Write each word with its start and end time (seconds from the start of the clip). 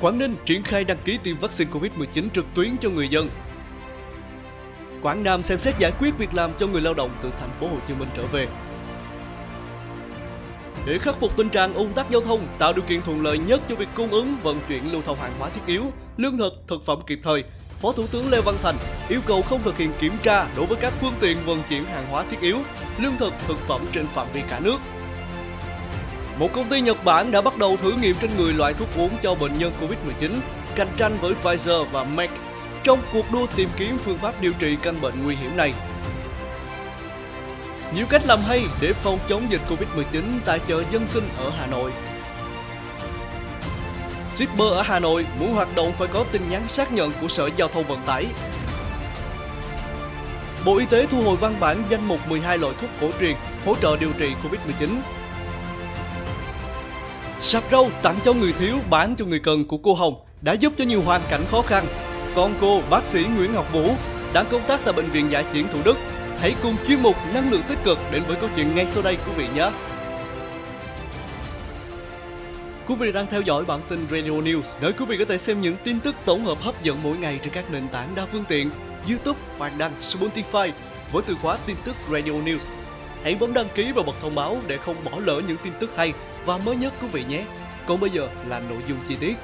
Quảng 0.00 0.18
Ninh 0.18 0.36
triển 0.44 0.62
khai 0.62 0.84
đăng 0.84 0.98
ký 1.04 1.18
tiêm 1.22 1.36
vaccine 1.38 1.70
COVID-19 1.70 2.28
trực 2.34 2.44
tuyến 2.54 2.76
cho 2.80 2.90
người 2.90 3.08
dân. 3.08 3.30
Quảng 5.02 5.24
Nam 5.24 5.44
xem 5.44 5.58
xét 5.58 5.78
giải 5.78 5.92
quyết 5.98 6.18
việc 6.18 6.34
làm 6.34 6.52
cho 6.58 6.66
người 6.66 6.80
lao 6.80 6.94
động 6.94 7.10
từ 7.22 7.30
thành 7.40 7.50
phố 7.60 7.68
Hồ 7.68 7.76
Chí 7.88 7.94
Minh 7.94 8.08
trở 8.16 8.22
về. 8.26 8.46
Để 10.86 10.98
khắc 10.98 11.20
phục 11.20 11.36
tình 11.36 11.48
trạng 11.48 11.74
ùn 11.74 11.92
tắc 11.92 12.10
giao 12.10 12.20
thông, 12.20 12.48
tạo 12.58 12.72
điều 12.72 12.84
kiện 12.88 13.02
thuận 13.02 13.22
lợi 13.22 13.38
nhất 13.38 13.60
cho 13.68 13.74
việc 13.74 13.88
cung 13.94 14.10
ứng 14.10 14.36
vận 14.42 14.60
chuyển 14.68 14.92
lưu 14.92 15.02
thông 15.02 15.18
hàng 15.18 15.32
hóa 15.38 15.48
thiết 15.48 15.60
yếu, 15.66 15.82
lương 16.16 16.38
thực, 16.38 16.52
thực 16.68 16.84
phẩm 16.86 16.98
kịp 17.06 17.20
thời, 17.22 17.44
Phó 17.82 17.92
Thủ 17.92 18.06
tướng 18.06 18.30
Lê 18.30 18.40
Văn 18.40 18.54
Thành 18.62 18.76
yêu 19.08 19.20
cầu 19.26 19.42
không 19.42 19.62
thực 19.62 19.78
hiện 19.78 19.92
kiểm 19.98 20.12
tra 20.22 20.48
đối 20.56 20.66
với 20.66 20.78
các 20.80 20.92
phương 21.00 21.14
tiện 21.20 21.36
vận 21.44 21.62
chuyển 21.68 21.84
hàng 21.84 22.06
hóa 22.10 22.24
thiết 22.30 22.40
yếu, 22.40 22.58
lương 22.98 23.16
thực, 23.18 23.32
thực 23.46 23.58
phẩm 23.58 23.80
trên 23.92 24.06
phạm 24.06 24.26
vi 24.32 24.42
cả 24.50 24.60
nước. 24.60 24.78
Một 26.38 26.48
công 26.52 26.68
ty 26.68 26.80
Nhật 26.80 27.04
Bản 27.04 27.30
đã 27.30 27.40
bắt 27.40 27.58
đầu 27.58 27.76
thử 27.76 27.92
nghiệm 27.92 28.16
trên 28.20 28.30
người 28.36 28.52
loại 28.52 28.74
thuốc 28.74 28.88
uống 28.96 29.10
cho 29.22 29.34
bệnh 29.34 29.58
nhân 29.58 29.72
Covid-19, 29.80 30.30
cạnh 30.74 30.88
tranh 30.96 31.18
với 31.20 31.34
Pfizer 31.42 31.84
và 31.84 32.04
Merck 32.04 32.34
trong 32.84 32.98
cuộc 33.12 33.32
đua 33.32 33.46
tìm 33.56 33.68
kiếm 33.76 33.98
phương 34.04 34.18
pháp 34.18 34.40
điều 34.40 34.52
trị 34.58 34.76
căn 34.82 35.00
bệnh 35.00 35.24
nguy 35.24 35.36
hiểm 35.36 35.56
này. 35.56 35.74
Nhiều 37.94 38.06
cách 38.08 38.22
làm 38.26 38.40
hay 38.40 38.62
để 38.80 38.92
phòng 38.92 39.18
chống 39.28 39.46
dịch 39.50 39.60
Covid-19 39.68 40.22
tại 40.44 40.60
chợ 40.66 40.82
dân 40.92 41.06
sinh 41.06 41.28
ở 41.38 41.50
Hà 41.58 41.66
Nội. 41.66 41.92
Shipper 44.34 44.72
ở 44.72 44.82
Hà 44.82 44.98
Nội 44.98 45.26
muốn 45.40 45.54
hoạt 45.54 45.68
động 45.74 45.92
phải 45.98 46.08
có 46.08 46.24
tin 46.32 46.42
nhắn 46.50 46.68
xác 46.68 46.92
nhận 46.92 47.12
của 47.20 47.28
Sở 47.28 47.50
Giao 47.56 47.68
thông 47.68 47.86
Vận 47.88 47.98
tải. 48.06 48.26
Bộ 50.64 50.76
Y 50.76 50.86
tế 50.86 51.06
thu 51.06 51.22
hồi 51.22 51.36
văn 51.36 51.54
bản 51.60 51.82
danh 51.88 52.08
mục 52.08 52.28
12 52.28 52.58
loại 52.58 52.74
thuốc 52.80 52.90
cổ 53.00 53.10
truyền 53.20 53.36
hỗ 53.64 53.74
trợ 53.74 53.96
điều 53.96 54.10
trị 54.18 54.32
Covid-19. 54.42 54.88
Sạp 57.46 57.64
rau 57.72 57.90
tặng 58.02 58.18
cho 58.24 58.32
người 58.32 58.52
thiếu, 58.52 58.76
bán 58.90 59.14
cho 59.18 59.24
người 59.24 59.38
cần 59.38 59.64
của 59.64 59.78
cô 59.78 59.94
Hồng 59.94 60.14
đã 60.42 60.52
giúp 60.52 60.72
cho 60.78 60.84
nhiều 60.84 61.02
hoàn 61.02 61.20
cảnh 61.30 61.40
khó 61.50 61.62
khăn. 61.62 61.84
Còn 62.34 62.54
cô, 62.60 62.82
bác 62.90 63.04
sĩ 63.04 63.24
Nguyễn 63.36 63.52
Ngọc 63.52 63.72
Vũ, 63.72 63.90
đang 64.32 64.46
công 64.50 64.62
tác 64.66 64.80
tại 64.84 64.92
Bệnh 64.92 65.10
viện 65.10 65.30
Giải 65.30 65.44
chiến 65.52 65.66
Thủ 65.72 65.78
Đức. 65.84 65.96
Hãy 66.38 66.54
cùng 66.62 66.74
chuyên 66.88 67.02
mục 67.02 67.16
Năng 67.34 67.50
lượng 67.50 67.62
tích 67.68 67.78
cực 67.84 67.98
đến 68.12 68.22
với 68.28 68.36
câu 68.36 68.48
chuyện 68.56 68.74
ngay 68.74 68.86
sau 68.90 69.02
đây 69.02 69.16
quý 69.16 69.32
vị 69.36 69.46
nhé. 69.54 69.70
Quý 72.86 72.94
vị 72.94 73.12
đang 73.12 73.26
theo 73.26 73.40
dõi 73.40 73.64
bản 73.64 73.80
tin 73.88 74.06
Radio 74.10 74.30
News, 74.30 74.62
nơi 74.80 74.92
quý 74.92 75.04
vị 75.04 75.16
có 75.18 75.24
thể 75.24 75.38
xem 75.38 75.60
những 75.60 75.76
tin 75.84 76.00
tức 76.00 76.14
tổng 76.24 76.44
hợp 76.44 76.58
hấp 76.60 76.82
dẫn 76.82 76.98
mỗi 77.02 77.16
ngày 77.16 77.40
trên 77.42 77.52
các 77.52 77.70
nền 77.70 77.88
tảng 77.88 78.14
đa 78.14 78.26
phương 78.32 78.44
tiện, 78.48 78.70
YouTube, 79.08 79.40
Hoạt 79.58 79.78
đăng, 79.78 79.92
Spotify 80.00 80.70
với 81.12 81.22
từ 81.26 81.34
khóa 81.42 81.58
tin 81.66 81.76
tức 81.84 81.96
Radio 82.12 82.32
News. 82.32 82.60
Hãy 83.22 83.34
bấm 83.34 83.54
đăng 83.54 83.68
ký 83.74 83.92
và 83.92 84.02
bật 84.02 84.14
thông 84.22 84.34
báo 84.34 84.56
để 84.66 84.76
không 84.76 84.96
bỏ 85.04 85.12
lỡ 85.24 85.40
những 85.48 85.56
tin 85.64 85.72
tức 85.80 85.90
hay 85.96 86.12
và 86.46 86.58
mới 86.58 86.76
nhất 86.76 86.92
quý 87.02 87.08
vị 87.12 87.24
nhé. 87.28 87.46
Còn 87.86 88.00
bây 88.00 88.10
giờ 88.10 88.28
là 88.48 88.60
nội 88.60 88.82
dung 88.88 88.98
chi 89.08 89.16
tiết. 89.20 89.34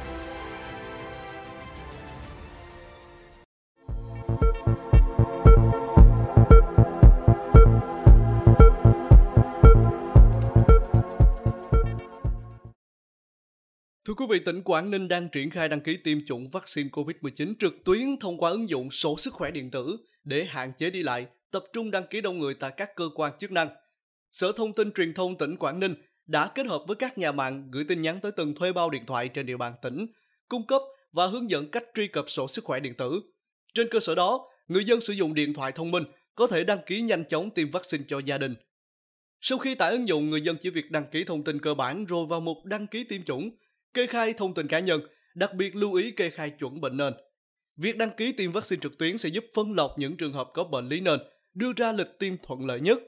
Thưa 14.05 14.15
quý 14.15 14.27
vị, 14.31 14.39
tỉnh 14.47 14.63
Quảng 14.63 14.91
Ninh 14.91 15.09
đang 15.09 15.29
triển 15.29 15.51
khai 15.51 15.69
đăng 15.69 15.81
ký 15.81 15.97
tiêm 15.97 16.19
chủng 16.27 16.49
vaccine 16.49 16.89
COVID-19 16.89 17.55
trực 17.59 17.75
tuyến 17.85 18.17
thông 18.21 18.39
qua 18.39 18.51
ứng 18.51 18.69
dụng 18.69 18.91
sổ 18.91 19.19
sức 19.19 19.35
khỏe 19.35 19.51
điện 19.51 19.71
tử 19.71 19.97
để 20.25 20.45
hạn 20.45 20.73
chế 20.79 20.91
đi 20.91 21.03
lại, 21.03 21.27
tập 21.51 21.65
trung 21.73 21.91
đăng 21.91 22.07
ký 22.11 22.21
đông 22.21 22.39
người 22.39 22.55
tại 22.55 22.71
các 22.77 22.97
cơ 22.97 23.05
quan 23.15 23.33
chức 23.39 23.53
năng. 23.53 23.69
Sở 24.33 24.53
Thông 24.57 24.73
tin 24.73 24.93
Truyền 24.93 25.15
thông 25.15 25.39
tỉnh 25.39 25.57
Quảng 25.57 25.81
Ninh 25.81 25.95
đã 26.27 26.49
kết 26.55 26.67
hợp 26.67 26.83
với 26.87 26.97
các 26.97 27.19
nhà 27.19 27.33
mạng 27.33 27.69
gửi 27.71 27.85
tin 27.89 28.03
nhắn 28.03 28.21
tới 28.21 28.33
từng 28.33 28.55
thuê 28.55 28.73
bao 28.73 28.91
điện 28.91 29.07
thoại 29.07 29.29
trên 29.29 29.47
địa 29.47 29.57
bàn 29.57 29.73
tỉnh, 29.83 30.07
cung 30.49 30.67
cấp 30.67 30.83
và 31.13 31.27
hướng 31.27 31.51
dẫn 31.51 31.71
cách 31.71 31.85
truy 31.95 32.09
cập 32.09 32.31
sổ 32.31 32.49
sức 32.49 32.65
khỏe 32.65 32.81
điện 32.81 32.95
tử. 32.95 33.21
Trên 33.75 33.89
cơ 33.91 34.01
sở 34.01 34.15
đó, 34.15 34.49
người 34.69 34.85
dân 34.85 35.01
sử 35.01 35.13
dụng 35.13 35.35
điện 35.35 35.55
thoại 35.55 35.73
thông 35.73 35.91
minh 35.91 36.05
có 36.35 36.47
thể 36.47 36.65
đăng 36.65 36.79
ký 36.87 37.01
nhanh 37.01 37.25
chóng 37.25 37.51
tiêm 37.51 37.71
vaccine 37.71 38.05
cho 38.09 38.19
gia 38.19 38.39
đình. 38.39 38.55
Sau 39.41 39.59
khi 39.59 39.75
tải 39.75 39.91
ứng 39.91 40.09
dụng, 40.09 40.31
người 40.31 40.41
dân 40.41 40.57
chỉ 40.61 40.71
việc 40.71 40.91
đăng 40.91 41.07
ký 41.11 41.25
thông 41.25 41.45
tin 41.45 41.61
cơ 41.61 41.75
bản 41.75 42.05
rồi 42.05 42.27
vào 42.27 42.41
mục 42.41 42.65
đăng 42.65 42.87
ký 42.87 43.05
tiêm 43.05 43.23
chủng, 43.23 43.51
kê 43.95 44.07
khai 44.07 44.33
thông 44.33 44.55
tin 44.55 44.69
cá 44.69 44.79
nhân, 44.79 45.01
đặc 45.35 45.55
biệt 45.55 45.77
lưu 45.77 45.95
ý 45.95 46.11
kê 46.11 46.31
khai 46.31 46.51
chuẩn 46.51 46.81
bệnh 46.81 46.97
nền. 46.97 47.13
Việc 47.77 47.97
đăng 47.97 48.11
ký 48.17 48.33
tiêm 48.33 48.53
vaccine 48.53 48.81
trực 48.81 48.99
tuyến 48.99 49.19
sẽ 49.19 49.29
giúp 49.29 49.45
phân 49.55 49.75
lọc 49.75 49.99
những 49.99 50.17
trường 50.17 50.33
hợp 50.33 50.51
có 50.55 50.65
bệnh 50.65 50.89
lý 50.89 51.01
nền, 51.01 51.21
đưa 51.55 51.73
ra 51.77 51.93
lịch 51.93 52.19
tiêm 52.19 52.35
thuận 52.43 52.67
lợi 52.67 52.81
nhất 52.81 52.99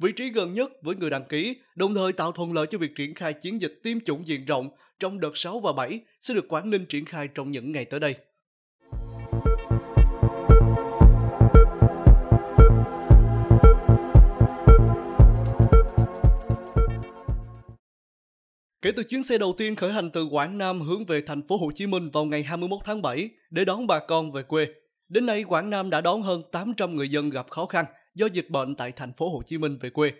vị 0.00 0.12
trí 0.12 0.30
gần 0.30 0.52
nhất 0.52 0.72
với 0.82 0.96
người 0.96 1.10
đăng 1.10 1.24
ký, 1.24 1.56
đồng 1.74 1.94
thời 1.94 2.12
tạo 2.12 2.32
thuận 2.32 2.52
lợi 2.52 2.66
cho 2.70 2.78
việc 2.78 2.96
triển 2.96 3.14
khai 3.14 3.32
chiến 3.32 3.60
dịch 3.60 3.80
tiêm 3.82 4.00
chủng 4.00 4.26
diện 4.26 4.44
rộng 4.44 4.68
trong 5.00 5.20
đợt 5.20 5.36
6 5.36 5.60
và 5.60 5.72
7 5.72 6.00
sẽ 6.20 6.34
được 6.34 6.48
Quảng 6.48 6.70
Ninh 6.70 6.84
triển 6.88 7.04
khai 7.04 7.28
trong 7.34 7.50
những 7.50 7.72
ngày 7.72 7.84
tới 7.84 8.00
đây. 8.00 8.14
Kể 18.82 18.92
từ 18.96 19.02
chuyến 19.02 19.22
xe 19.22 19.38
đầu 19.38 19.54
tiên 19.58 19.76
khởi 19.76 19.92
hành 19.92 20.10
từ 20.10 20.24
Quảng 20.24 20.58
Nam 20.58 20.80
hướng 20.80 21.04
về 21.04 21.20
thành 21.26 21.46
phố 21.48 21.56
Hồ 21.56 21.70
Chí 21.74 21.86
Minh 21.86 22.10
vào 22.10 22.24
ngày 22.24 22.42
21 22.42 22.80
tháng 22.84 23.02
7 23.02 23.30
để 23.50 23.64
đón 23.64 23.86
bà 23.86 23.98
con 23.98 24.32
về 24.32 24.42
quê, 24.42 24.66
đến 25.08 25.26
nay 25.26 25.44
Quảng 25.44 25.70
Nam 25.70 25.90
đã 25.90 26.00
đón 26.00 26.22
hơn 26.22 26.42
800 26.52 26.96
người 26.96 27.08
dân 27.08 27.30
gặp 27.30 27.50
khó 27.50 27.66
khăn 27.66 27.84
do 28.20 28.26
dịch 28.26 28.50
bệnh 28.50 28.74
tại 28.74 28.92
thành 28.92 29.12
phố 29.12 29.28
Hồ 29.28 29.42
Chí 29.46 29.58
Minh 29.58 29.78
về 29.80 29.90
quê. 29.90 30.12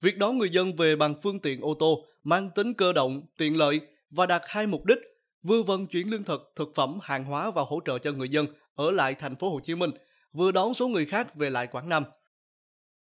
Việc 0.00 0.18
đón 0.18 0.38
người 0.38 0.48
dân 0.48 0.76
về 0.76 0.96
bằng 0.96 1.14
phương 1.22 1.40
tiện 1.40 1.60
ô 1.60 1.74
tô 1.74 2.04
mang 2.24 2.50
tính 2.54 2.74
cơ 2.74 2.92
động, 2.92 3.22
tiện 3.38 3.56
lợi 3.56 3.80
và 4.10 4.26
đạt 4.26 4.42
hai 4.46 4.66
mục 4.66 4.84
đích: 4.84 4.98
vừa 5.42 5.62
vận 5.62 5.86
chuyển 5.86 6.10
lương 6.10 6.22
thực, 6.22 6.52
thực 6.56 6.72
phẩm, 6.74 6.98
hàng 7.02 7.24
hóa 7.24 7.50
và 7.50 7.62
hỗ 7.62 7.80
trợ 7.84 7.98
cho 7.98 8.12
người 8.12 8.28
dân 8.28 8.46
ở 8.74 8.90
lại 8.90 9.14
thành 9.14 9.36
phố 9.36 9.50
Hồ 9.50 9.60
Chí 9.60 9.74
Minh, 9.74 9.90
vừa 10.32 10.52
đón 10.52 10.74
số 10.74 10.88
người 10.88 11.06
khác 11.06 11.34
về 11.34 11.50
lại 11.50 11.66
Quảng 11.66 11.88
Nam. 11.88 12.04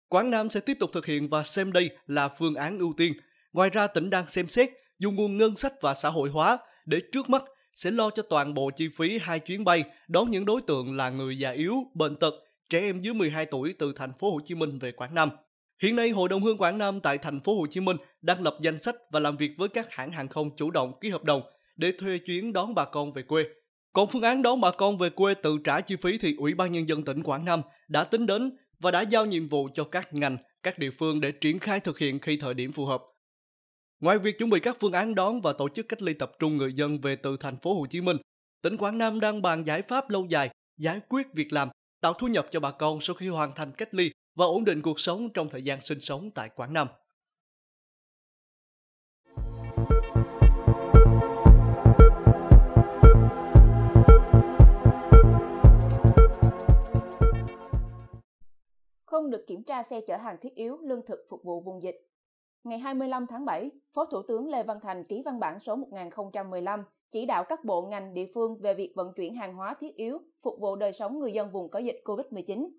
Quảng 0.07 0.29
Nam 0.29 0.49
sẽ 0.49 0.59
tiếp 0.59 0.77
tục 0.79 0.89
thực 0.93 1.05
hiện 1.05 1.29
và 1.29 1.43
xem 1.43 1.71
đây 1.71 1.89
là 2.07 2.29
phương 2.29 2.55
án 2.55 2.79
ưu 2.79 2.93
tiên. 2.97 3.13
Ngoài 3.53 3.69
ra 3.69 3.87
tỉnh 3.87 4.09
đang 4.09 4.27
xem 4.27 4.47
xét 4.47 4.69
dùng 4.99 5.15
nguồn 5.15 5.37
ngân 5.37 5.55
sách 5.55 5.73
và 5.81 5.93
xã 5.93 6.09
hội 6.09 6.29
hóa 6.29 6.57
để 6.85 7.01
trước 7.11 7.29
mắt 7.29 7.43
sẽ 7.75 7.91
lo 7.91 8.09
cho 8.09 8.23
toàn 8.23 8.53
bộ 8.53 8.71
chi 8.75 8.89
phí 8.97 9.19
hai 9.21 9.39
chuyến 9.39 9.63
bay 9.63 9.83
đón 10.07 10.31
những 10.31 10.45
đối 10.45 10.61
tượng 10.61 10.97
là 10.97 11.09
người 11.09 11.39
già 11.39 11.51
yếu, 11.51 11.75
bệnh 11.93 12.15
tật 12.15 12.33
trẻ 12.69 12.79
em 12.79 13.01
dưới 13.01 13.13
12 13.13 13.45
tuổi 13.45 13.73
từ 13.79 13.93
thành 13.95 14.13
phố 14.19 14.31
Hồ 14.31 14.39
Chí 14.45 14.55
Minh 14.55 14.79
về 14.79 14.91
Quảng 14.91 15.15
Nam. 15.15 15.29
Hiện 15.81 15.95
nay, 15.95 16.09
Hội 16.09 16.29
đồng 16.29 16.43
Hương 16.43 16.57
Quảng 16.57 16.77
Nam 16.77 16.99
tại 16.99 17.17
thành 17.17 17.39
phố 17.39 17.59
Hồ 17.59 17.67
Chí 17.67 17.79
Minh 17.79 17.97
đang 18.21 18.43
lập 18.43 18.57
danh 18.61 18.83
sách 18.83 18.95
và 19.11 19.19
làm 19.19 19.37
việc 19.37 19.51
với 19.57 19.69
các 19.69 19.91
hãng 19.91 20.11
hàng 20.11 20.27
không 20.27 20.55
chủ 20.55 20.71
động 20.71 20.99
ký 21.01 21.09
hợp 21.09 21.23
đồng 21.23 21.41
để 21.75 21.91
thuê 21.99 22.17
chuyến 22.17 22.53
đón 22.53 22.75
bà 22.75 22.85
con 22.85 23.13
về 23.13 23.21
quê. 23.23 23.43
Còn 23.93 24.09
phương 24.09 24.21
án 24.21 24.41
đón 24.41 24.61
bà 24.61 24.71
con 24.71 24.97
về 24.97 25.09
quê 25.09 25.33
tự 25.33 25.57
trả 25.63 25.81
chi 25.81 25.95
phí 25.95 26.17
thì 26.17 26.35
Ủy 26.37 26.53
ban 26.53 26.71
Nhân 26.71 26.87
dân 26.87 27.03
tỉnh 27.03 27.23
Quảng 27.23 27.45
Nam 27.45 27.61
đã 27.87 28.03
tính 28.03 28.25
đến 28.25 28.57
và 28.79 28.91
đã 28.91 29.01
giao 29.01 29.25
nhiệm 29.25 29.49
vụ 29.49 29.69
cho 29.73 29.83
các 29.83 30.13
ngành, 30.13 30.37
các 30.63 30.79
địa 30.79 30.91
phương 30.91 31.21
để 31.21 31.31
triển 31.31 31.59
khai 31.59 31.79
thực 31.79 31.99
hiện 31.99 32.19
khi 32.19 32.37
thời 32.37 32.53
điểm 32.53 32.71
phù 32.71 32.85
hợp. 32.85 33.03
Ngoài 33.99 34.19
việc 34.19 34.37
chuẩn 34.39 34.49
bị 34.49 34.59
các 34.59 34.77
phương 34.79 34.91
án 34.91 35.15
đón 35.15 35.41
và 35.41 35.53
tổ 35.53 35.69
chức 35.69 35.89
cách 35.89 36.01
ly 36.01 36.13
tập 36.13 36.31
trung 36.39 36.57
người 36.57 36.73
dân 36.73 37.01
về 37.01 37.15
từ 37.15 37.37
thành 37.37 37.57
phố 37.61 37.73
Hồ 37.79 37.85
Chí 37.89 38.01
Minh, 38.01 38.17
tỉnh 38.61 38.77
Quảng 38.77 38.97
Nam 38.97 39.19
đang 39.19 39.41
bàn 39.41 39.63
giải 39.63 39.81
pháp 39.81 40.09
lâu 40.09 40.25
dài 40.29 40.49
giải 40.77 40.99
quyết 41.09 41.27
việc 41.33 41.53
làm 41.53 41.69
tạo 42.03 42.13
thu 42.13 42.27
nhập 42.27 42.47
cho 42.51 42.59
bà 42.59 42.71
con 42.71 43.01
sau 43.01 43.15
khi 43.15 43.27
hoàn 43.27 43.51
thành 43.55 43.71
cách 43.77 43.93
ly 43.93 44.11
và 44.35 44.45
ổn 44.45 44.65
định 44.65 44.81
cuộc 44.81 44.99
sống 44.99 45.29
trong 45.33 45.49
thời 45.49 45.61
gian 45.61 45.81
sinh 45.81 45.99
sống 46.01 46.31
tại 46.31 46.49
Quảng 46.55 46.73
Nam. 46.73 46.87
Không 59.05 59.29
được 59.29 59.45
kiểm 59.47 59.63
tra 59.63 59.83
xe 59.83 60.01
chở 60.07 60.17
hàng 60.17 60.37
thiết 60.41 60.55
yếu, 60.55 60.77
lương 60.81 61.05
thực 61.07 61.19
phục 61.29 61.43
vụ 61.43 61.61
vùng 61.61 61.83
dịch. 61.83 62.12
Ngày 62.63 62.79
25 62.79 63.27
tháng 63.27 63.45
7, 63.45 63.71
Phó 63.93 64.05
Thủ 64.05 64.21
tướng 64.27 64.49
Lê 64.49 64.63
Văn 64.63 64.79
Thành 64.81 65.03
ký 65.03 65.21
văn 65.25 65.39
bản 65.39 65.59
số 65.59 65.75
1015 65.75 66.83
chỉ 67.11 67.25
đạo 67.25 67.43
các 67.49 67.65
bộ 67.65 67.81
ngành 67.81 68.13
địa 68.13 68.25
phương 68.33 68.57
về 68.61 68.73
việc 68.73 68.91
vận 68.95 69.13
chuyển 69.15 69.35
hàng 69.35 69.55
hóa 69.55 69.75
thiết 69.79 69.95
yếu 69.95 70.19
phục 70.41 70.59
vụ 70.59 70.75
đời 70.75 70.93
sống 70.93 71.19
người 71.19 71.33
dân 71.33 71.51
vùng 71.51 71.69
có 71.69 71.79
dịch 71.79 72.01
COVID-19. 72.03 72.69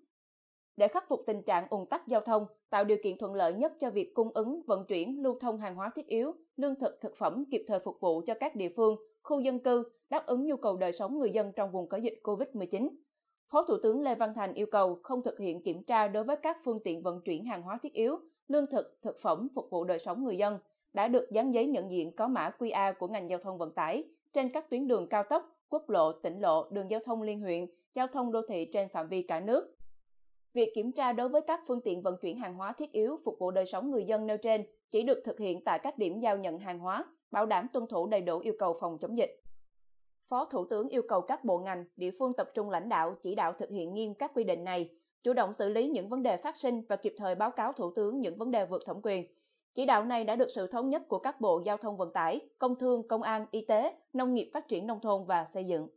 Để 0.77 0.87
khắc 0.87 1.05
phục 1.09 1.19
tình 1.27 1.43
trạng 1.43 1.67
ùn 1.69 1.85
tắc 1.89 2.07
giao 2.07 2.21
thông, 2.21 2.45
tạo 2.69 2.83
điều 2.83 2.97
kiện 3.03 3.17
thuận 3.17 3.33
lợi 3.33 3.53
nhất 3.53 3.73
cho 3.79 3.89
việc 3.89 4.13
cung 4.13 4.31
ứng, 4.33 4.61
vận 4.67 4.85
chuyển, 4.85 5.23
lưu 5.23 5.37
thông 5.39 5.57
hàng 5.57 5.75
hóa 5.75 5.91
thiết 5.95 6.07
yếu, 6.07 6.31
lương 6.57 6.75
thực, 6.75 7.01
thực 7.01 7.15
phẩm 7.17 7.43
kịp 7.51 7.63
thời 7.67 7.79
phục 7.79 7.99
vụ 7.99 8.21
cho 8.25 8.33
các 8.39 8.55
địa 8.55 8.69
phương, 8.75 8.95
khu 9.23 9.39
dân 9.39 9.59
cư, 9.59 9.83
đáp 10.09 10.25
ứng 10.25 10.45
nhu 10.45 10.57
cầu 10.57 10.77
đời 10.77 10.91
sống 10.91 11.19
người 11.19 11.29
dân 11.29 11.51
trong 11.55 11.71
vùng 11.71 11.89
có 11.89 11.97
dịch 11.97 12.19
COVID-19. 12.23 12.89
Phó 13.51 13.63
Thủ 13.63 13.77
tướng 13.83 14.01
Lê 14.01 14.15
Văn 14.15 14.33
Thành 14.35 14.53
yêu 14.53 14.67
cầu 14.71 14.99
không 15.03 15.23
thực 15.23 15.39
hiện 15.39 15.63
kiểm 15.63 15.83
tra 15.83 16.07
đối 16.07 16.23
với 16.23 16.35
các 16.35 16.57
phương 16.63 16.79
tiện 16.83 17.03
vận 17.03 17.21
chuyển 17.21 17.45
hàng 17.45 17.61
hóa 17.61 17.79
thiết 17.81 17.93
yếu, 17.93 18.19
lương 18.47 18.65
thực, 18.71 18.97
thực 19.01 19.17
phẩm 19.21 19.47
phục 19.55 19.69
vụ 19.69 19.83
đời 19.83 19.99
sống 19.99 20.23
người 20.23 20.37
dân 20.37 20.59
đã 20.93 21.07
được 21.07 21.31
dán 21.31 21.53
giấy 21.53 21.65
nhận 21.65 21.91
diện 21.91 22.15
có 22.15 22.27
mã 22.27 22.51
QR 22.59 22.93
của 22.99 23.07
ngành 23.07 23.29
giao 23.29 23.39
thông 23.39 23.57
vận 23.57 23.71
tải 23.71 24.03
trên 24.33 24.49
các 24.49 24.69
tuyến 24.69 24.87
đường 24.87 25.07
cao 25.09 25.23
tốc, 25.23 25.57
quốc 25.69 25.89
lộ, 25.89 26.11
tỉnh 26.11 26.39
lộ, 26.39 26.69
đường 26.69 26.91
giao 26.91 26.99
thông 27.05 27.21
liên 27.21 27.39
huyện, 27.39 27.65
giao 27.95 28.07
thông 28.07 28.31
đô 28.31 28.41
thị 28.47 28.65
trên 28.73 28.89
phạm 28.89 29.07
vi 29.07 29.21
cả 29.21 29.39
nước. 29.39 29.75
Việc 30.53 30.71
kiểm 30.75 30.91
tra 30.91 31.13
đối 31.13 31.29
với 31.29 31.41
các 31.41 31.61
phương 31.67 31.81
tiện 31.81 32.01
vận 32.01 32.17
chuyển 32.21 32.37
hàng 32.37 32.55
hóa 32.55 32.73
thiết 32.73 32.91
yếu 32.91 33.17
phục 33.25 33.35
vụ 33.39 33.51
đời 33.51 33.65
sống 33.65 33.91
người 33.91 34.05
dân 34.05 34.27
nêu 34.27 34.37
trên 34.37 34.65
chỉ 34.91 35.03
được 35.03 35.21
thực 35.25 35.39
hiện 35.39 35.63
tại 35.63 35.79
các 35.79 35.97
điểm 35.97 36.19
giao 36.19 36.37
nhận 36.37 36.59
hàng 36.59 36.79
hóa, 36.79 37.05
bảo 37.31 37.45
đảm 37.45 37.67
tuân 37.73 37.87
thủ 37.87 38.07
đầy 38.07 38.21
đủ 38.21 38.39
yêu 38.39 38.53
cầu 38.59 38.75
phòng 38.79 38.97
chống 38.99 39.17
dịch. 39.17 39.41
Phó 40.27 40.45
Thủ 40.45 40.65
tướng 40.65 40.89
yêu 40.89 41.01
cầu 41.07 41.21
các 41.21 41.43
bộ 41.43 41.57
ngành, 41.57 41.85
địa 41.95 42.11
phương 42.19 42.33
tập 42.33 42.51
trung 42.53 42.69
lãnh 42.69 42.89
đạo, 42.89 43.15
chỉ 43.21 43.35
đạo 43.35 43.53
thực 43.53 43.69
hiện 43.69 43.93
nghiêm 43.93 44.13
các 44.13 44.31
quy 44.33 44.43
định 44.43 44.63
này, 44.63 44.89
chủ 45.25 45.33
động 45.33 45.53
xử 45.53 45.69
lý 45.69 45.87
những 45.87 46.09
vấn 46.09 46.23
đề 46.23 46.37
phát 46.37 46.57
sinh 46.57 46.81
và 46.89 46.95
kịp 46.95 47.13
thời 47.17 47.35
báo 47.35 47.51
cáo 47.51 47.73
Thủ 47.73 47.93
tướng 47.95 48.21
những 48.21 48.37
vấn 48.37 48.51
đề 48.51 48.65
vượt 48.65 48.83
thẩm 48.85 48.97
quyền. 49.03 49.25
Chỉ 49.75 49.85
đạo 49.85 50.05
này 50.05 50.23
đã 50.23 50.35
được 50.35 50.47
sự 50.55 50.67
thống 50.67 50.89
nhất 50.89 51.01
của 51.07 51.19
các 51.19 51.41
bộ 51.41 51.61
giao 51.65 51.77
thông 51.77 51.97
vận 51.97 52.13
tải, 52.13 52.39
công 52.59 52.75
thương, 52.79 53.07
công 53.07 53.21
an, 53.21 53.45
y 53.51 53.65
tế, 53.65 53.93
nông 54.13 54.33
nghiệp 54.33 54.49
phát 54.53 54.67
triển 54.67 54.87
nông 54.87 54.99
thôn 55.01 55.25
và 55.25 55.45
xây 55.53 55.63
dựng. 55.63 55.87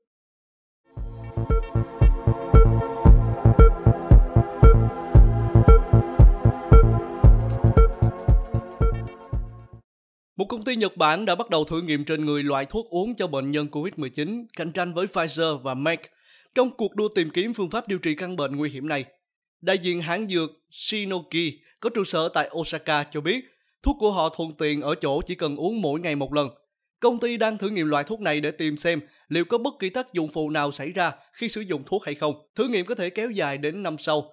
Một 10.36 10.44
công 10.48 10.62
ty 10.64 10.76
Nhật 10.76 10.96
Bản 10.96 11.24
đã 11.24 11.34
bắt 11.34 11.50
đầu 11.50 11.64
thử 11.64 11.82
nghiệm 11.82 12.04
trên 12.04 12.26
người 12.26 12.42
loại 12.42 12.66
thuốc 12.66 12.86
uống 12.90 13.14
cho 13.14 13.26
bệnh 13.26 13.50
nhân 13.50 13.66
COVID-19 13.72 14.44
cạnh 14.56 14.72
tranh 14.72 14.94
với 14.94 15.06
Pfizer 15.06 15.58
và 15.58 15.74
Merck 15.74 16.02
trong 16.54 16.70
cuộc 16.70 16.94
đua 16.94 17.08
tìm 17.08 17.30
kiếm 17.30 17.54
phương 17.54 17.70
pháp 17.70 17.88
điều 17.88 17.98
trị 17.98 18.14
căn 18.14 18.36
bệnh 18.36 18.56
nguy 18.56 18.70
hiểm 18.70 18.88
này. 18.88 19.04
Đại 19.60 19.78
diện 19.78 20.02
hãng 20.02 20.28
dược 20.28 20.50
Shinoki 20.70 21.52
có 21.80 21.90
trụ 21.90 22.04
sở 22.04 22.28
tại 22.28 22.50
Osaka 22.58 23.04
cho 23.04 23.20
biết 23.20 23.44
thuốc 23.82 23.96
của 24.00 24.12
họ 24.12 24.28
thuận 24.28 24.52
tiện 24.52 24.80
ở 24.80 24.94
chỗ 24.94 25.22
chỉ 25.22 25.34
cần 25.34 25.56
uống 25.56 25.82
mỗi 25.82 26.00
ngày 26.00 26.16
một 26.16 26.32
lần. 26.32 26.48
Công 27.00 27.20
ty 27.20 27.36
đang 27.36 27.58
thử 27.58 27.68
nghiệm 27.68 27.88
loại 27.88 28.04
thuốc 28.04 28.20
này 28.20 28.40
để 28.40 28.50
tìm 28.50 28.76
xem 28.76 29.00
liệu 29.28 29.44
có 29.44 29.58
bất 29.58 29.74
kỳ 29.78 29.90
tác 29.90 30.12
dụng 30.12 30.28
phụ 30.28 30.50
nào 30.50 30.72
xảy 30.72 30.90
ra 30.90 31.12
khi 31.32 31.48
sử 31.48 31.60
dụng 31.60 31.82
thuốc 31.86 32.04
hay 32.04 32.14
không. 32.14 32.34
Thử 32.54 32.68
nghiệm 32.68 32.86
có 32.86 32.94
thể 32.94 33.10
kéo 33.10 33.30
dài 33.30 33.58
đến 33.58 33.82
năm 33.82 33.96
sau. 33.98 34.32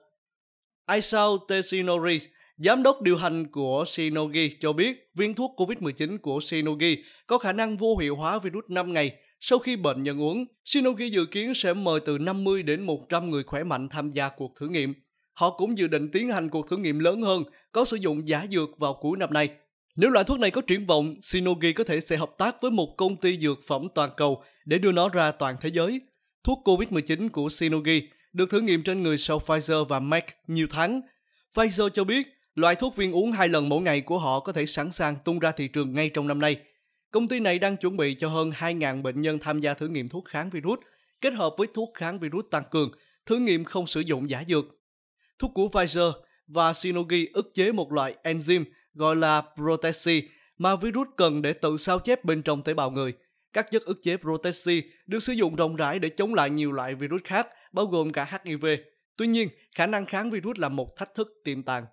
Aisao 0.85 1.37
Teshinori, 1.37 2.17
giám 2.57 2.83
đốc 2.83 3.01
điều 3.01 3.17
hành 3.17 3.47
của 3.51 3.83
Shinogi 3.87 4.49
cho 4.59 4.73
biết 4.73 5.09
viên 5.15 5.33
thuốc 5.33 5.51
COVID-19 5.57 6.17
của 6.17 6.39
Shinogi 6.41 6.97
có 7.27 7.37
khả 7.37 7.51
năng 7.51 7.77
vô 7.77 7.97
hiệu 7.97 8.15
hóa 8.15 8.39
virus 8.39 8.63
5 8.69 8.93
ngày 8.93 9.11
sau 9.39 9.59
khi 9.59 9.75
bệnh 9.75 10.03
nhân 10.03 10.21
uống. 10.21 10.45
Shinogi 10.65 11.11
dự 11.11 11.25
kiến 11.25 11.53
sẽ 11.55 11.73
mời 11.73 11.99
từ 12.05 12.17
50 12.17 12.63
đến 12.63 12.81
100 12.81 13.29
người 13.29 13.43
khỏe 13.43 13.63
mạnh 13.63 13.89
tham 13.89 14.11
gia 14.11 14.29
cuộc 14.29 14.51
thử 14.59 14.67
nghiệm. 14.67 14.93
Họ 15.35 15.49
cũng 15.49 15.77
dự 15.77 15.87
định 15.87 16.11
tiến 16.11 16.29
hành 16.29 16.49
cuộc 16.49 16.69
thử 16.69 16.77
nghiệm 16.77 16.99
lớn 16.99 17.21
hơn, 17.21 17.43
có 17.71 17.85
sử 17.85 17.97
dụng 17.97 18.27
giả 18.27 18.45
dược 18.51 18.77
vào 18.77 18.93
cuối 18.93 19.17
năm 19.17 19.33
nay. 19.33 19.49
Nếu 19.95 20.09
loại 20.09 20.25
thuốc 20.25 20.39
này 20.39 20.51
có 20.51 20.61
triển 20.61 20.85
vọng, 20.85 21.15
Shinogi 21.21 21.73
có 21.75 21.83
thể 21.83 21.99
sẽ 21.99 22.17
hợp 22.17 22.31
tác 22.37 22.61
với 22.61 22.71
một 22.71 22.97
công 22.97 23.15
ty 23.15 23.37
dược 23.37 23.59
phẩm 23.67 23.87
toàn 23.95 24.09
cầu 24.17 24.43
để 24.65 24.77
đưa 24.77 24.91
nó 24.91 25.09
ra 25.09 25.31
toàn 25.31 25.55
thế 25.61 25.69
giới. 25.73 26.01
Thuốc 26.43 26.61
COVID-19 26.65 27.29
của 27.29 27.49
Shinogi 27.49 28.01
được 28.33 28.49
thử 28.49 28.61
nghiệm 28.61 28.83
trên 28.83 29.03
người 29.03 29.17
sau 29.17 29.39
Pfizer 29.39 29.85
và 29.85 29.99
Merck 29.99 30.27
nhiều 30.47 30.67
tháng. 30.69 31.01
Pfizer 31.55 31.89
cho 31.89 32.03
biết 32.03 32.27
loại 32.55 32.75
thuốc 32.75 32.95
viên 32.95 33.15
uống 33.15 33.31
hai 33.31 33.47
lần 33.47 33.69
mỗi 33.69 33.81
ngày 33.81 34.01
của 34.01 34.19
họ 34.19 34.39
có 34.39 34.51
thể 34.51 34.65
sẵn 34.65 34.91
sàng 34.91 35.15
tung 35.25 35.39
ra 35.39 35.51
thị 35.51 35.67
trường 35.67 35.93
ngay 35.93 36.09
trong 36.09 36.27
năm 36.27 36.39
nay. 36.39 36.57
Công 37.11 37.27
ty 37.27 37.39
này 37.39 37.59
đang 37.59 37.77
chuẩn 37.77 37.97
bị 37.97 38.13
cho 38.13 38.29
hơn 38.29 38.51
2.000 38.51 39.01
bệnh 39.01 39.21
nhân 39.21 39.39
tham 39.39 39.59
gia 39.59 39.73
thử 39.73 39.87
nghiệm 39.87 40.09
thuốc 40.09 40.25
kháng 40.25 40.49
virus, 40.49 40.79
kết 41.21 41.33
hợp 41.33 41.53
với 41.57 41.67
thuốc 41.73 41.91
kháng 41.93 42.19
virus 42.19 42.45
tăng 42.51 42.63
cường, 42.71 42.91
thử 43.25 43.37
nghiệm 43.37 43.63
không 43.63 43.87
sử 43.87 43.99
dụng 43.99 44.29
giả 44.29 44.43
dược. 44.47 44.65
Thuốc 45.39 45.51
của 45.53 45.67
Pfizer 45.67 46.11
và 46.47 46.73
Shionogi 46.73 47.27
ức 47.33 47.51
chế 47.53 47.71
một 47.71 47.93
loại 47.93 48.15
enzyme 48.23 48.63
gọi 48.93 49.15
là 49.15 49.43
protesi 49.55 50.23
mà 50.57 50.75
virus 50.75 51.07
cần 51.17 51.41
để 51.41 51.53
tự 51.53 51.77
sao 51.77 51.99
chép 51.99 52.25
bên 52.25 52.41
trong 52.41 52.61
tế 52.61 52.73
bào 52.73 52.91
người. 52.91 53.13
Các 53.53 53.71
chất 53.71 53.83
ức 53.83 53.99
chế 54.01 54.17
protesi 54.17 54.83
được 55.05 55.19
sử 55.19 55.33
dụng 55.33 55.55
rộng 55.55 55.75
rãi 55.75 55.99
để 55.99 56.09
chống 56.09 56.33
lại 56.33 56.49
nhiều 56.49 56.71
loại 56.71 56.95
virus 56.95 57.21
khác, 57.23 57.47
bao 57.71 57.85
gồm 57.85 58.11
cả 58.11 58.39
HIV. 58.43 58.65
Tuy 59.17 59.27
nhiên, 59.27 59.49
khả 59.75 59.85
năng 59.85 60.05
kháng 60.05 60.31
virus 60.31 60.57
là 60.57 60.69
một 60.69 60.97
thách 60.97 61.15
thức 61.15 61.41
tiềm 61.43 61.63
tàng. 61.63 61.85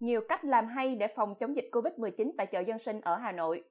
Nhiều 0.00 0.20
cách 0.28 0.44
làm 0.44 0.66
hay 0.66 0.96
để 0.96 1.08
phòng 1.08 1.34
chống 1.34 1.56
dịch 1.56 1.68
COVID-19 1.72 2.30
tại 2.38 2.46
chợ 2.46 2.60
dân 2.60 2.78
sinh 2.78 3.00
ở 3.00 3.16
Hà 3.16 3.32
Nội. 3.32 3.64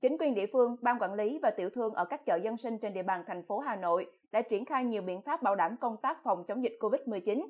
Chính 0.00 0.16
quyền 0.20 0.34
địa 0.34 0.46
phương, 0.46 0.76
ban 0.80 0.98
quản 0.98 1.14
lý 1.14 1.38
và 1.42 1.50
tiểu 1.50 1.70
thương 1.70 1.94
ở 1.94 2.04
các 2.04 2.24
chợ 2.26 2.36
dân 2.36 2.56
sinh 2.56 2.78
trên 2.78 2.92
địa 2.92 3.02
bàn 3.02 3.24
thành 3.26 3.42
phố 3.42 3.58
Hà 3.58 3.76
Nội 3.76 4.10
đã 4.32 4.42
triển 4.42 4.64
khai 4.64 4.84
nhiều 4.84 5.02
biện 5.02 5.22
pháp 5.22 5.42
bảo 5.42 5.56
đảm 5.56 5.76
công 5.76 5.96
tác 5.96 6.22
phòng 6.22 6.44
chống 6.44 6.64
dịch 6.64 6.76
COVID-19. 6.80 7.46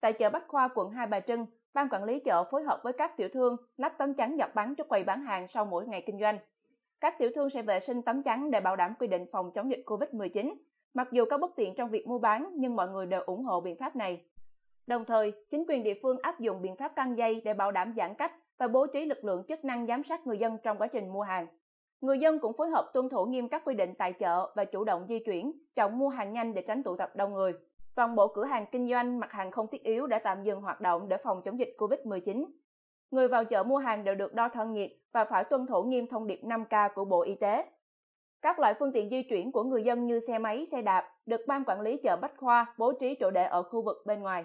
Tại 0.00 0.12
chợ 0.12 0.30
Bách 0.30 0.48
Khoa, 0.48 0.68
quận 0.74 0.90
Hai 0.90 1.06
Bà 1.06 1.20
Trưng, 1.20 1.46
ban 1.74 1.88
quản 1.88 2.04
lý 2.04 2.20
chợ 2.20 2.44
phối 2.50 2.62
hợp 2.62 2.80
với 2.82 2.92
các 2.92 3.16
tiểu 3.16 3.28
thương 3.32 3.56
lắp 3.76 3.94
tấm 3.98 4.14
chắn 4.14 4.36
dọc 4.38 4.54
bắn 4.54 4.74
trước 4.74 4.88
quầy 4.88 5.04
bán 5.04 5.22
hàng 5.22 5.48
sau 5.48 5.64
mỗi 5.64 5.86
ngày 5.86 6.02
kinh 6.06 6.20
doanh. 6.20 6.38
Các 7.00 7.18
tiểu 7.18 7.30
thương 7.34 7.50
sẽ 7.50 7.62
vệ 7.62 7.80
sinh 7.80 8.02
tấm 8.02 8.22
chắn 8.22 8.50
để 8.50 8.60
bảo 8.60 8.76
đảm 8.76 8.94
quy 8.98 9.06
định 9.06 9.26
phòng 9.32 9.50
chống 9.52 9.70
dịch 9.70 9.82
COVID-19. 9.86 10.54
Mặc 10.94 11.08
dù 11.12 11.24
có 11.30 11.38
bất 11.38 11.56
tiện 11.56 11.74
trong 11.74 11.90
việc 11.90 12.06
mua 12.06 12.18
bán, 12.18 12.52
nhưng 12.54 12.76
mọi 12.76 12.88
người 12.88 13.06
đều 13.06 13.22
ủng 13.22 13.44
hộ 13.44 13.60
biện 13.60 13.76
pháp 13.76 13.96
này. 13.96 14.24
Đồng 14.86 15.04
thời, 15.04 15.32
chính 15.50 15.64
quyền 15.68 15.82
địa 15.82 15.94
phương 16.02 16.18
áp 16.22 16.40
dụng 16.40 16.62
biện 16.62 16.76
pháp 16.76 16.96
căng 16.96 17.18
dây 17.18 17.42
để 17.44 17.54
bảo 17.54 17.72
đảm 17.72 17.94
giãn 17.96 18.14
cách 18.14 18.32
và 18.58 18.68
bố 18.68 18.86
trí 18.86 19.04
lực 19.04 19.24
lượng 19.24 19.44
chức 19.48 19.64
năng 19.64 19.86
giám 19.86 20.04
sát 20.04 20.26
người 20.26 20.38
dân 20.38 20.58
trong 20.62 20.78
quá 20.78 20.86
trình 20.86 21.12
mua 21.12 21.22
hàng. 21.22 21.46
Người 22.00 22.18
dân 22.18 22.38
cũng 22.38 22.52
phối 22.56 22.68
hợp 22.70 22.90
tuân 22.94 23.08
thủ 23.08 23.26
nghiêm 23.26 23.48
các 23.48 23.62
quy 23.64 23.74
định 23.74 23.94
tại 23.98 24.12
chợ 24.12 24.52
và 24.56 24.64
chủ 24.64 24.84
động 24.84 25.06
di 25.08 25.18
chuyển, 25.18 25.52
chọn 25.74 25.98
mua 25.98 26.08
hàng 26.08 26.32
nhanh 26.32 26.54
để 26.54 26.62
tránh 26.62 26.82
tụ 26.82 26.96
tập 26.96 27.16
đông 27.16 27.32
người. 27.32 27.52
Toàn 27.94 28.14
bộ 28.14 28.28
cửa 28.28 28.44
hàng 28.44 28.66
kinh 28.72 28.86
doanh 28.86 29.20
mặt 29.20 29.32
hàng 29.32 29.50
không 29.50 29.66
thiết 29.66 29.82
yếu 29.82 30.06
đã 30.06 30.18
tạm 30.18 30.42
dừng 30.42 30.60
hoạt 30.60 30.80
động 30.80 31.08
để 31.08 31.16
phòng 31.16 31.42
chống 31.42 31.58
dịch 31.58 31.74
COVID-19. 31.78 32.44
Người 33.10 33.28
vào 33.28 33.44
chợ 33.44 33.62
mua 33.62 33.78
hàng 33.78 34.04
đều 34.04 34.14
được 34.14 34.34
đo 34.34 34.48
thân 34.48 34.72
nhiệt 34.72 34.90
và 35.12 35.24
phải 35.24 35.44
tuân 35.44 35.66
thủ 35.66 35.82
nghiêm 35.82 36.06
thông 36.06 36.26
điệp 36.26 36.40
5K 36.42 36.88
của 36.94 37.04
Bộ 37.04 37.22
Y 37.22 37.34
tế. 37.34 37.66
Các 38.42 38.58
loại 38.58 38.74
phương 38.74 38.92
tiện 38.92 39.10
di 39.10 39.22
chuyển 39.22 39.52
của 39.52 39.62
người 39.62 39.82
dân 39.82 40.06
như 40.06 40.20
xe 40.20 40.38
máy, 40.38 40.66
xe 40.66 40.82
đạp 40.82 41.08
được 41.26 41.40
ban 41.48 41.64
quản 41.66 41.80
lý 41.80 41.96
chợ 41.96 42.16
Bách 42.16 42.36
Khoa 42.36 42.74
bố 42.78 42.92
trí 42.92 43.14
chỗ 43.14 43.30
để 43.30 43.44
ở 43.44 43.62
khu 43.62 43.82
vực 43.82 43.96
bên 44.06 44.20
ngoài. 44.20 44.44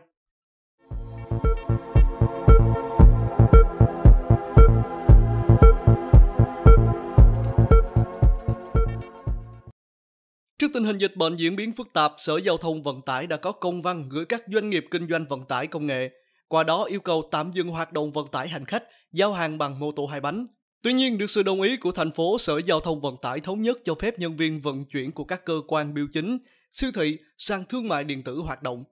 Trước 10.60 10.72
tình 10.74 10.84
hình 10.84 10.98
dịch 10.98 11.16
bệnh 11.16 11.36
diễn 11.36 11.56
biến 11.56 11.74
phức 11.74 11.94
tạp, 11.94 12.14
Sở 12.18 12.38
Giao 12.38 12.58
thông 12.58 12.84
Vận 12.84 13.02
tải 13.02 13.28
đã 13.28 13.38
có 13.38 13.52
công 13.52 13.82
văn 13.82 14.10
gửi 14.10 14.26
các 14.26 14.44
doanh 14.48 14.70
nghiệp 14.70 14.86
kinh 14.92 15.08
doanh 15.08 15.26
vận 15.30 15.46
tải 15.46 15.68
công 15.68 15.88
nghệ, 15.88 16.10
qua 16.48 16.64
đó 16.64 16.84
yêu 16.84 17.00
cầu 17.00 17.30
tạm 17.32 17.52
dừng 17.52 17.70
hoạt 17.70 17.94
động 17.94 18.12
vận 18.12 18.28
tải 18.28 18.48
hành 18.48 18.66
khách, 18.66 18.84
giao 19.12 19.34
hàng 19.34 19.58
bằng 19.58 19.80
mô 19.80 19.92
tô 19.92 20.06
hai 20.06 20.22
bánh. 20.22 20.48
Tuy 20.82 20.94
nhiên, 20.94 21.18
được 21.18 21.30
sự 21.30 21.44
đồng 21.44 21.62
ý 21.62 21.78
của 21.78 21.92
thành 21.92 22.12
phố, 22.12 22.38
Sở 22.38 22.62
Giao 22.66 22.80
thông 22.80 23.02
Vận 23.02 23.16
tải 23.22 23.40
thống 23.40 23.62
nhất 23.62 23.78
cho 23.84 23.96
phép 23.96 24.20
nhân 24.20 24.38
viên 24.38 24.62
vận 24.62 24.86
chuyển 24.86 25.12
của 25.12 25.24
các 25.24 25.46
cơ 25.46 25.62
quan 25.68 25.94
biểu 25.94 26.08
chính, 26.14 26.38
siêu 26.72 26.92
thị, 26.96 27.18
sang 27.38 27.66
thương 27.66 27.88
mại 27.88 28.04
điện 28.04 28.24
tử 28.24 28.36
hoạt 28.36 28.64
động. 28.64 28.84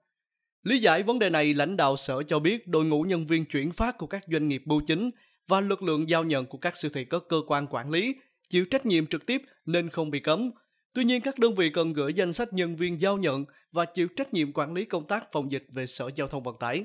Lý 0.62 0.78
giải 0.78 1.02
vấn 1.02 1.18
đề 1.18 1.30
này, 1.30 1.54
lãnh 1.54 1.76
đạo 1.76 1.96
sở 1.96 2.22
cho 2.22 2.38
biết 2.38 2.66
đội 2.66 2.84
ngũ 2.84 3.02
nhân 3.02 3.26
viên 3.26 3.44
chuyển 3.44 3.72
phát 3.72 3.98
của 3.98 4.06
các 4.06 4.24
doanh 4.32 4.48
nghiệp 4.48 4.62
bưu 4.66 4.80
chính 4.86 5.10
và 5.48 5.60
lực 5.60 5.82
lượng 5.82 6.08
giao 6.08 6.24
nhận 6.24 6.46
của 6.46 6.58
các 6.58 6.76
siêu 6.76 6.90
thị 6.94 7.04
có 7.04 7.18
cơ 7.18 7.36
quan 7.46 7.66
quản 7.70 7.90
lý 7.90 8.14
chịu 8.48 8.64
trách 8.70 8.86
nhiệm 8.86 9.06
trực 9.06 9.26
tiếp 9.26 9.42
nên 9.66 9.88
không 9.88 10.10
bị 10.10 10.20
cấm. 10.20 10.50
Tuy 10.98 11.04
nhiên, 11.04 11.20
các 11.20 11.38
đơn 11.38 11.54
vị 11.54 11.70
cần 11.70 11.92
gửi 11.92 12.12
danh 12.12 12.32
sách 12.32 12.52
nhân 12.52 12.76
viên 12.76 13.00
giao 13.00 13.16
nhận 13.16 13.44
và 13.72 13.84
chịu 13.84 14.08
trách 14.16 14.34
nhiệm 14.34 14.52
quản 14.52 14.74
lý 14.74 14.84
công 14.84 15.06
tác 15.06 15.32
phòng 15.32 15.52
dịch 15.52 15.66
về 15.68 15.86
Sở 15.86 16.10
Giao 16.16 16.28
thông 16.28 16.42
Vận 16.42 16.56
tải. 16.60 16.84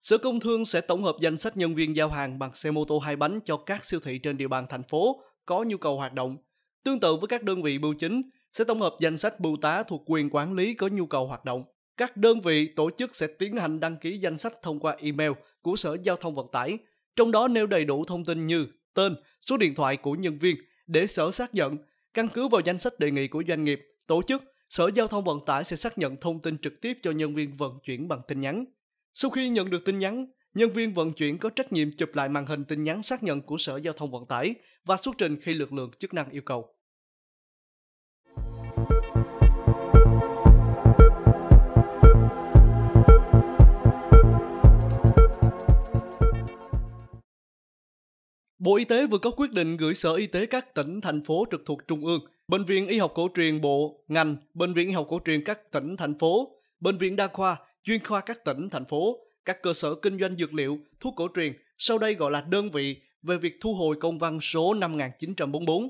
Sở 0.00 0.18
Công 0.18 0.40
Thương 0.40 0.64
sẽ 0.64 0.80
tổng 0.80 1.04
hợp 1.04 1.16
danh 1.20 1.36
sách 1.36 1.56
nhân 1.56 1.74
viên 1.74 1.96
giao 1.96 2.08
hàng 2.08 2.38
bằng 2.38 2.54
xe 2.54 2.70
mô 2.70 2.84
tô 2.84 2.98
hai 2.98 3.16
bánh 3.16 3.40
cho 3.44 3.56
các 3.56 3.84
siêu 3.84 4.00
thị 4.00 4.18
trên 4.18 4.36
địa 4.36 4.48
bàn 4.48 4.66
thành 4.68 4.82
phố 4.82 5.22
có 5.46 5.64
nhu 5.66 5.76
cầu 5.76 5.96
hoạt 5.96 6.12
động. 6.12 6.36
Tương 6.84 7.00
tự 7.00 7.16
với 7.16 7.28
các 7.28 7.42
đơn 7.42 7.62
vị 7.62 7.78
bưu 7.78 7.94
chính, 7.94 8.22
sẽ 8.52 8.64
tổng 8.64 8.80
hợp 8.80 8.96
danh 9.00 9.18
sách 9.18 9.40
bưu 9.40 9.56
tá 9.56 9.82
thuộc 9.82 10.02
quyền 10.06 10.30
quản 10.30 10.54
lý 10.54 10.74
có 10.74 10.88
nhu 10.88 11.06
cầu 11.06 11.26
hoạt 11.26 11.44
động. 11.44 11.64
Các 11.96 12.16
đơn 12.16 12.40
vị 12.40 12.68
tổ 12.76 12.90
chức 12.98 13.14
sẽ 13.14 13.26
tiến 13.26 13.56
hành 13.56 13.80
đăng 13.80 13.96
ký 13.96 14.18
danh 14.18 14.38
sách 14.38 14.62
thông 14.62 14.80
qua 14.80 14.96
email 14.98 15.32
của 15.62 15.76
Sở 15.76 15.96
Giao 16.02 16.16
thông 16.16 16.34
Vận 16.34 16.46
tải, 16.52 16.78
trong 17.16 17.30
đó 17.30 17.48
nêu 17.48 17.66
đầy 17.66 17.84
đủ 17.84 18.04
thông 18.04 18.24
tin 18.24 18.46
như 18.46 18.66
tên, 18.94 19.16
số 19.46 19.56
điện 19.56 19.74
thoại 19.74 19.96
của 19.96 20.12
nhân 20.12 20.38
viên 20.38 20.56
để 20.86 21.06
Sở 21.06 21.30
xác 21.30 21.54
nhận. 21.54 21.76
Căn 22.14 22.28
cứ 22.34 22.48
vào 22.48 22.60
danh 22.64 22.78
sách 22.78 22.98
đề 22.98 23.10
nghị 23.10 23.28
của 23.28 23.42
doanh 23.48 23.64
nghiệp, 23.64 23.80
tổ 24.06 24.22
chức, 24.22 24.42
Sở 24.68 24.90
Giao 24.94 25.08
thông 25.08 25.24
Vận 25.24 25.38
tải 25.46 25.64
sẽ 25.64 25.76
xác 25.76 25.98
nhận 25.98 26.16
thông 26.16 26.40
tin 26.40 26.58
trực 26.58 26.80
tiếp 26.80 26.98
cho 27.02 27.10
nhân 27.10 27.34
viên 27.34 27.56
vận 27.56 27.78
chuyển 27.84 28.08
bằng 28.08 28.20
tin 28.28 28.40
nhắn. 28.40 28.64
Sau 29.14 29.30
khi 29.30 29.48
nhận 29.48 29.70
được 29.70 29.84
tin 29.84 29.98
nhắn, 29.98 30.26
nhân 30.54 30.70
viên 30.70 30.94
vận 30.94 31.12
chuyển 31.12 31.38
có 31.38 31.50
trách 31.50 31.72
nhiệm 31.72 31.92
chụp 31.92 32.14
lại 32.14 32.28
màn 32.28 32.46
hình 32.46 32.64
tin 32.64 32.84
nhắn 32.84 33.02
xác 33.02 33.22
nhận 33.22 33.42
của 33.42 33.58
Sở 33.58 33.76
Giao 33.76 33.92
thông 33.92 34.10
Vận 34.10 34.26
tải 34.26 34.54
và 34.84 34.96
xuất 34.96 35.14
trình 35.18 35.40
khi 35.40 35.54
lực 35.54 35.72
lượng 35.72 35.90
chức 35.98 36.14
năng 36.14 36.30
yêu 36.30 36.42
cầu. 36.42 36.74
Bộ 48.60 48.76
Y 48.76 48.84
tế 48.84 49.06
vừa 49.06 49.18
có 49.18 49.30
quyết 49.30 49.52
định 49.52 49.76
gửi 49.76 49.94
Sở 49.94 50.12
Y 50.12 50.26
tế 50.26 50.46
các 50.46 50.74
tỉnh, 50.74 51.00
thành 51.00 51.22
phố 51.22 51.44
trực 51.50 51.62
thuộc 51.66 51.88
Trung 51.88 52.06
ương, 52.06 52.20
Bệnh 52.48 52.64
viện 52.64 52.86
Y 52.86 52.98
học 52.98 53.12
cổ 53.14 53.28
truyền 53.34 53.60
Bộ, 53.60 54.04
ngành, 54.08 54.36
Bệnh 54.54 54.74
viện 54.74 54.88
Y 54.88 54.94
học 54.94 55.06
cổ 55.08 55.20
truyền 55.24 55.44
các 55.44 55.72
tỉnh, 55.72 55.96
thành 55.96 56.18
phố, 56.18 56.50
Bệnh 56.80 56.98
viện 56.98 57.16
Đa 57.16 57.26
khoa, 57.26 57.56
chuyên 57.84 58.04
khoa 58.04 58.20
các 58.20 58.44
tỉnh, 58.44 58.68
thành 58.70 58.84
phố, 58.84 59.18
các 59.44 59.62
cơ 59.62 59.72
sở 59.72 59.94
kinh 59.94 60.18
doanh 60.18 60.36
dược 60.36 60.54
liệu, 60.54 60.78
thuốc 61.00 61.14
cổ 61.16 61.28
truyền, 61.34 61.52
sau 61.78 61.98
đây 61.98 62.14
gọi 62.14 62.30
là 62.30 62.40
đơn 62.40 62.70
vị 62.70 62.96
về 63.22 63.36
việc 63.36 63.56
thu 63.60 63.74
hồi 63.74 63.96
công 64.00 64.18
văn 64.18 64.40
số 64.40 64.74
5944. 64.74 65.88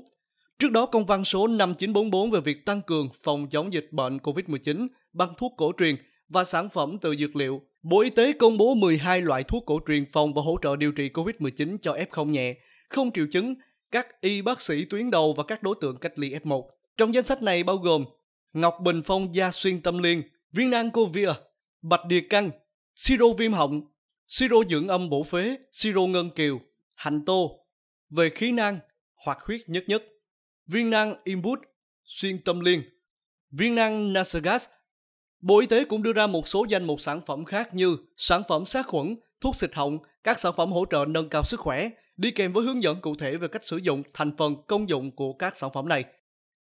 Trước 0.59 0.71
đó 0.71 0.85
công 0.85 1.05
văn 1.05 1.23
số 1.23 1.47
5944 1.47 2.31
về 2.31 2.39
việc 2.41 2.65
tăng 2.65 2.81
cường 2.81 3.09
phòng 3.23 3.47
chống 3.49 3.73
dịch 3.73 3.87
bệnh 3.91 4.17
COVID-19 4.17 4.87
bằng 5.13 5.33
thuốc 5.37 5.53
cổ 5.57 5.71
truyền 5.77 5.95
và 6.29 6.43
sản 6.43 6.69
phẩm 6.69 6.97
từ 7.01 7.15
dược 7.15 7.35
liệu. 7.35 7.61
Bộ 7.83 8.01
Y 8.01 8.09
tế 8.09 8.33
công 8.33 8.57
bố 8.57 8.73
12 8.73 9.21
loại 9.21 9.43
thuốc 9.43 9.63
cổ 9.65 9.79
truyền 9.87 10.05
phòng 10.11 10.33
và 10.33 10.41
hỗ 10.41 10.57
trợ 10.61 10.75
điều 10.75 10.91
trị 10.91 11.09
COVID-19 11.09 11.77
cho 11.81 11.93
F0 11.93 12.29
nhẹ, 12.29 12.55
không 12.89 13.11
triệu 13.11 13.25
chứng, 13.31 13.55
các 13.91 14.21
y 14.21 14.41
bác 14.41 14.61
sĩ 14.61 14.85
tuyến 14.85 15.11
đầu 15.11 15.33
và 15.33 15.43
các 15.43 15.63
đối 15.63 15.75
tượng 15.81 15.97
cách 15.97 16.11
ly 16.15 16.33
F1. 16.33 16.63
Trong 16.97 17.13
danh 17.13 17.25
sách 17.25 17.41
này 17.43 17.63
bao 17.63 17.77
gồm 17.77 18.05
Ngọc 18.53 18.77
Bình 18.81 19.01
Phong 19.05 19.35
gia 19.35 19.51
xuyên 19.51 19.81
tâm 19.81 19.97
liên, 19.97 20.23
viên 20.51 20.69
nang 20.69 20.91
covir, 20.91 21.29
bạch 21.81 22.05
Địa 22.05 22.21
căng, 22.29 22.49
siro 22.95 23.25
viêm 23.37 23.53
họng, 23.53 23.81
siro 24.27 24.57
dưỡng 24.69 24.87
âm 24.87 25.09
bổ 25.09 25.23
phế, 25.23 25.57
siro 25.71 26.01
ngân 26.01 26.29
kiều, 26.29 26.59
hành 26.93 27.25
tô, 27.25 27.65
về 28.09 28.29
khí 28.29 28.51
nang, 28.51 28.79
hoặc 29.25 29.37
huyết 29.41 29.61
nhất 29.67 29.83
nhất, 29.87 30.03
viên 30.67 30.89
nang 30.89 31.15
imbut, 31.23 31.59
xuyên 32.03 32.43
tâm 32.43 32.59
liên, 32.59 32.83
viên 33.51 33.75
nang 33.75 34.13
nasagas. 34.13 34.67
Bộ 35.41 35.59
Y 35.59 35.67
tế 35.67 35.85
cũng 35.85 36.03
đưa 36.03 36.13
ra 36.13 36.27
một 36.27 36.47
số 36.47 36.65
danh 36.69 36.83
mục 36.83 37.01
sản 37.01 37.21
phẩm 37.25 37.45
khác 37.45 37.75
như 37.75 37.97
sản 38.17 38.41
phẩm 38.49 38.65
sát 38.65 38.87
khuẩn, 38.87 39.15
thuốc 39.41 39.55
xịt 39.55 39.73
họng, 39.73 39.99
các 40.23 40.39
sản 40.39 40.53
phẩm 40.57 40.71
hỗ 40.71 40.85
trợ 40.91 41.05
nâng 41.07 41.29
cao 41.29 41.43
sức 41.43 41.59
khỏe, 41.59 41.89
đi 42.17 42.31
kèm 42.31 42.53
với 42.53 42.63
hướng 42.63 42.83
dẫn 42.83 43.01
cụ 43.01 43.15
thể 43.15 43.37
về 43.37 43.47
cách 43.47 43.63
sử 43.65 43.77
dụng, 43.77 44.03
thành 44.13 44.37
phần, 44.37 44.55
công 44.67 44.89
dụng 44.89 45.15
của 45.15 45.33
các 45.33 45.57
sản 45.57 45.69
phẩm 45.73 45.87
này. 45.87 46.03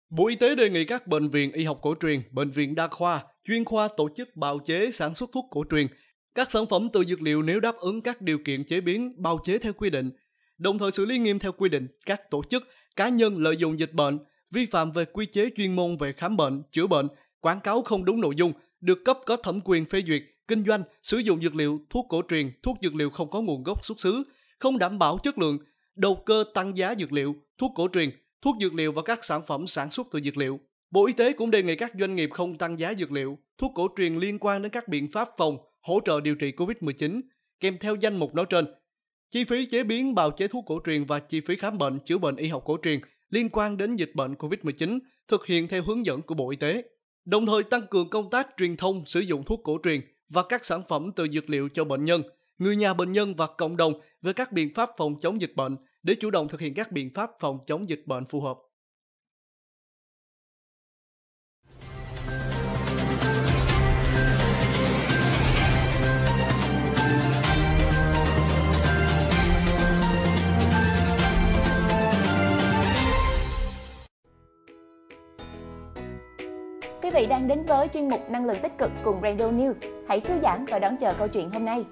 Bộ 0.10 0.28
Y 0.28 0.36
tế 0.36 0.56
đề 0.56 0.70
nghị 0.70 0.86
các 0.86 1.08
bệnh 1.08 1.30
viện 1.30 1.52
y 1.52 1.64
học 1.64 1.80
cổ 1.82 1.96
truyền, 2.02 2.22
bệnh 2.32 2.50
viện 2.50 2.76
đa 2.76 2.88
khoa, 2.88 3.24
chuyên 3.48 3.66
khoa 3.66 3.88
tổ 3.98 4.10
chức 4.16 4.36
bào 4.36 4.60
chế 4.60 4.92
sản 4.92 5.16
xuất 5.16 5.30
thuốc 5.34 5.46
cổ 5.52 5.64
truyền, 5.72 5.88
các 6.36 6.52
sản 6.52 6.66
phẩm 6.70 6.90
từ 6.94 7.04
dược 7.04 7.22
liệu 7.22 7.42
nếu 7.42 7.60
đáp 7.60 7.76
ứng 7.76 8.02
các 8.02 8.22
điều 8.22 8.38
kiện 8.46 8.64
chế 8.64 8.82
biến, 8.82 9.22
bào 9.22 9.40
chế 9.44 9.58
theo 9.58 9.74
quy 9.74 9.90
định, 9.90 10.12
đồng 10.58 10.80
thời 10.80 10.92
xử 10.92 11.06
lý 11.06 11.18
nghiêm 11.18 11.40
theo 11.40 11.52
quy 11.52 11.70
định 11.70 11.88
các 12.06 12.32
tổ 12.32 12.42
chức, 12.50 12.64
cá 12.96 13.10
nhân 13.10 13.38
lợi 13.38 13.58
dụng 13.58 13.80
dịch 13.80 13.94
bệnh, 13.94 14.20
vi 14.52 14.66
phạm 14.66 14.92
về 14.92 15.06
quy 15.06 15.26
chế 15.26 15.50
chuyên 15.58 15.76
môn 15.76 15.98
về 15.98 16.14
khám 16.14 16.38
bệnh, 16.38 16.64
chữa 16.72 16.88
bệnh, 16.88 17.08
quảng 17.40 17.60
cáo 17.60 17.82
không 17.82 18.06
đúng 18.06 18.22
nội 18.22 18.36
dung, 18.38 18.54
được 18.82 19.06
cấp 19.06 19.20
có 19.26 19.36
thẩm 19.36 19.60
quyền 19.66 19.86
phê 19.86 20.02
duyệt, 20.08 20.24
kinh 20.48 20.66
doanh, 20.66 20.84
sử 21.04 21.18
dụng 21.18 21.42
dược 21.42 21.56
liệu, 21.56 21.80
thuốc 21.90 22.06
cổ 22.10 22.22
truyền, 22.30 22.52
thuốc 22.64 22.78
dược 22.82 22.96
liệu 22.96 23.10
không 23.10 23.30
có 23.30 23.42
nguồn 23.42 23.64
gốc 23.64 23.86
xuất 23.86 24.00
xứ, 24.00 24.24
không 24.60 24.78
đảm 24.78 25.00
bảo 25.00 25.18
chất 25.24 25.38
lượng, 25.38 25.58
đầu 25.96 26.16
cơ 26.16 26.44
tăng 26.54 26.78
giá 26.78 26.96
dược 27.00 27.12
liệu, 27.12 27.36
thuốc 27.58 27.72
cổ 27.76 27.88
truyền, 27.94 28.10
thuốc 28.42 28.56
dược 28.62 28.74
liệu 28.74 28.92
và 28.92 29.02
các 29.02 29.24
sản 29.24 29.42
phẩm 29.48 29.68
sản 29.68 29.90
xuất 29.90 30.08
từ 30.12 30.22
dược 30.22 30.38
liệu. 30.38 30.60
Bộ 30.92 31.06
Y 31.06 31.14
tế 31.14 31.34
cũng 31.34 31.52
đề 31.52 31.64
nghị 31.64 31.76
các 31.76 31.92
doanh 32.00 32.16
nghiệp 32.16 32.30
không 32.34 32.58
tăng 32.58 32.80
giá 32.80 32.94
dược 32.94 33.12
liệu, 33.12 33.38
thuốc 33.58 33.72
cổ 33.76 33.88
truyền 33.98 34.18
liên 34.18 34.40
quan 34.40 34.62
đến 34.62 34.72
các 34.72 34.88
biện 34.88 35.08
pháp 35.12 35.30
phòng, 35.38 35.58
hỗ 35.82 36.00
trợ 36.06 36.22
điều 36.22 36.36
trị 36.36 36.52
COVID-19, 36.58 37.22
kèm 37.60 37.78
theo 37.80 37.96
danh 37.96 38.18
mục 38.18 38.36
nói 38.36 38.46
trên. 38.50 38.66
Chi 39.32 39.44
phí 39.44 39.66
chế 39.66 39.84
biến 39.84 40.16
bào 40.16 40.32
chế 40.32 40.48
thuốc 40.48 40.66
cổ 40.68 40.80
truyền 40.86 41.06
và 41.06 41.20
chi 41.20 41.42
phí 41.42 41.56
khám 41.56 41.78
bệnh, 41.78 42.00
chữa 42.00 42.18
bệnh 42.18 42.36
y 42.36 42.48
học 42.48 42.64
cổ 42.66 42.78
truyền 42.84 43.00
liên 43.30 43.50
quan 43.52 43.78
đến 43.78 43.96
dịch 43.96 44.12
bệnh 44.16 44.34
COVID-19 44.34 45.00
thực 45.28 45.46
hiện 45.46 45.68
theo 45.68 45.84
hướng 45.84 46.06
dẫn 46.06 46.22
của 46.22 46.36
Bộ 46.36 46.50
Y 46.50 46.58
tế. 46.58 46.84
Đồng 47.30 47.46
thời 47.46 47.64
tăng 47.64 47.88
cường 47.88 48.10
công 48.10 48.30
tác 48.30 48.48
truyền 48.58 48.78
thông 48.78 49.06
sử 49.06 49.20
dụng 49.20 49.44
thuốc 49.44 49.62
cổ 49.64 49.78
truyền 49.84 50.02
và 50.30 50.44
các 50.50 50.66
sản 50.66 50.84
phẩm 50.88 51.12
từ 51.16 51.28
dược 51.34 51.50
liệu 51.50 51.70
cho 51.74 51.84
bệnh 51.84 52.06
nhân, 52.06 52.24
người 52.58 52.76
nhà 52.76 52.94
bệnh 52.94 53.12
nhân 53.12 53.36
và 53.36 53.48
cộng 53.48 53.78
đồng 53.78 53.94
về 54.22 54.34
các 54.34 54.52
biện 54.52 54.74
pháp 54.76 54.90
phòng 54.98 55.16
chống 55.22 55.42
dịch 55.42 55.56
bệnh 55.56 55.78
để 56.04 56.16
chủ 56.20 56.30
động 56.30 56.48
thực 56.48 56.60
hiện 56.60 56.74
các 56.74 56.92
biện 56.92 57.10
pháp 57.14 57.32
phòng 57.40 57.60
chống 57.68 57.90
dịch 57.90 58.04
bệnh 58.06 58.26
phù 58.26 58.42
hợp. 58.42 58.58
Quý 77.10 77.16
vị 77.16 77.26
đang 77.26 77.48
đến 77.48 77.64
với 77.64 77.88
chuyên 77.88 78.08
mục 78.08 78.30
Năng 78.30 78.46
lượng 78.46 78.58
tích 78.62 78.78
cực 78.78 78.92
cùng 79.04 79.22
Radio 79.22 79.46
News. 79.46 79.74
Hãy 80.08 80.20
thư 80.20 80.34
giãn 80.42 80.66
và 80.66 80.80
đón 80.80 80.98
chờ 80.98 81.14
câu 81.20 81.28
chuyện 81.28 81.52
hôm 81.52 81.66
nay. 81.66 81.86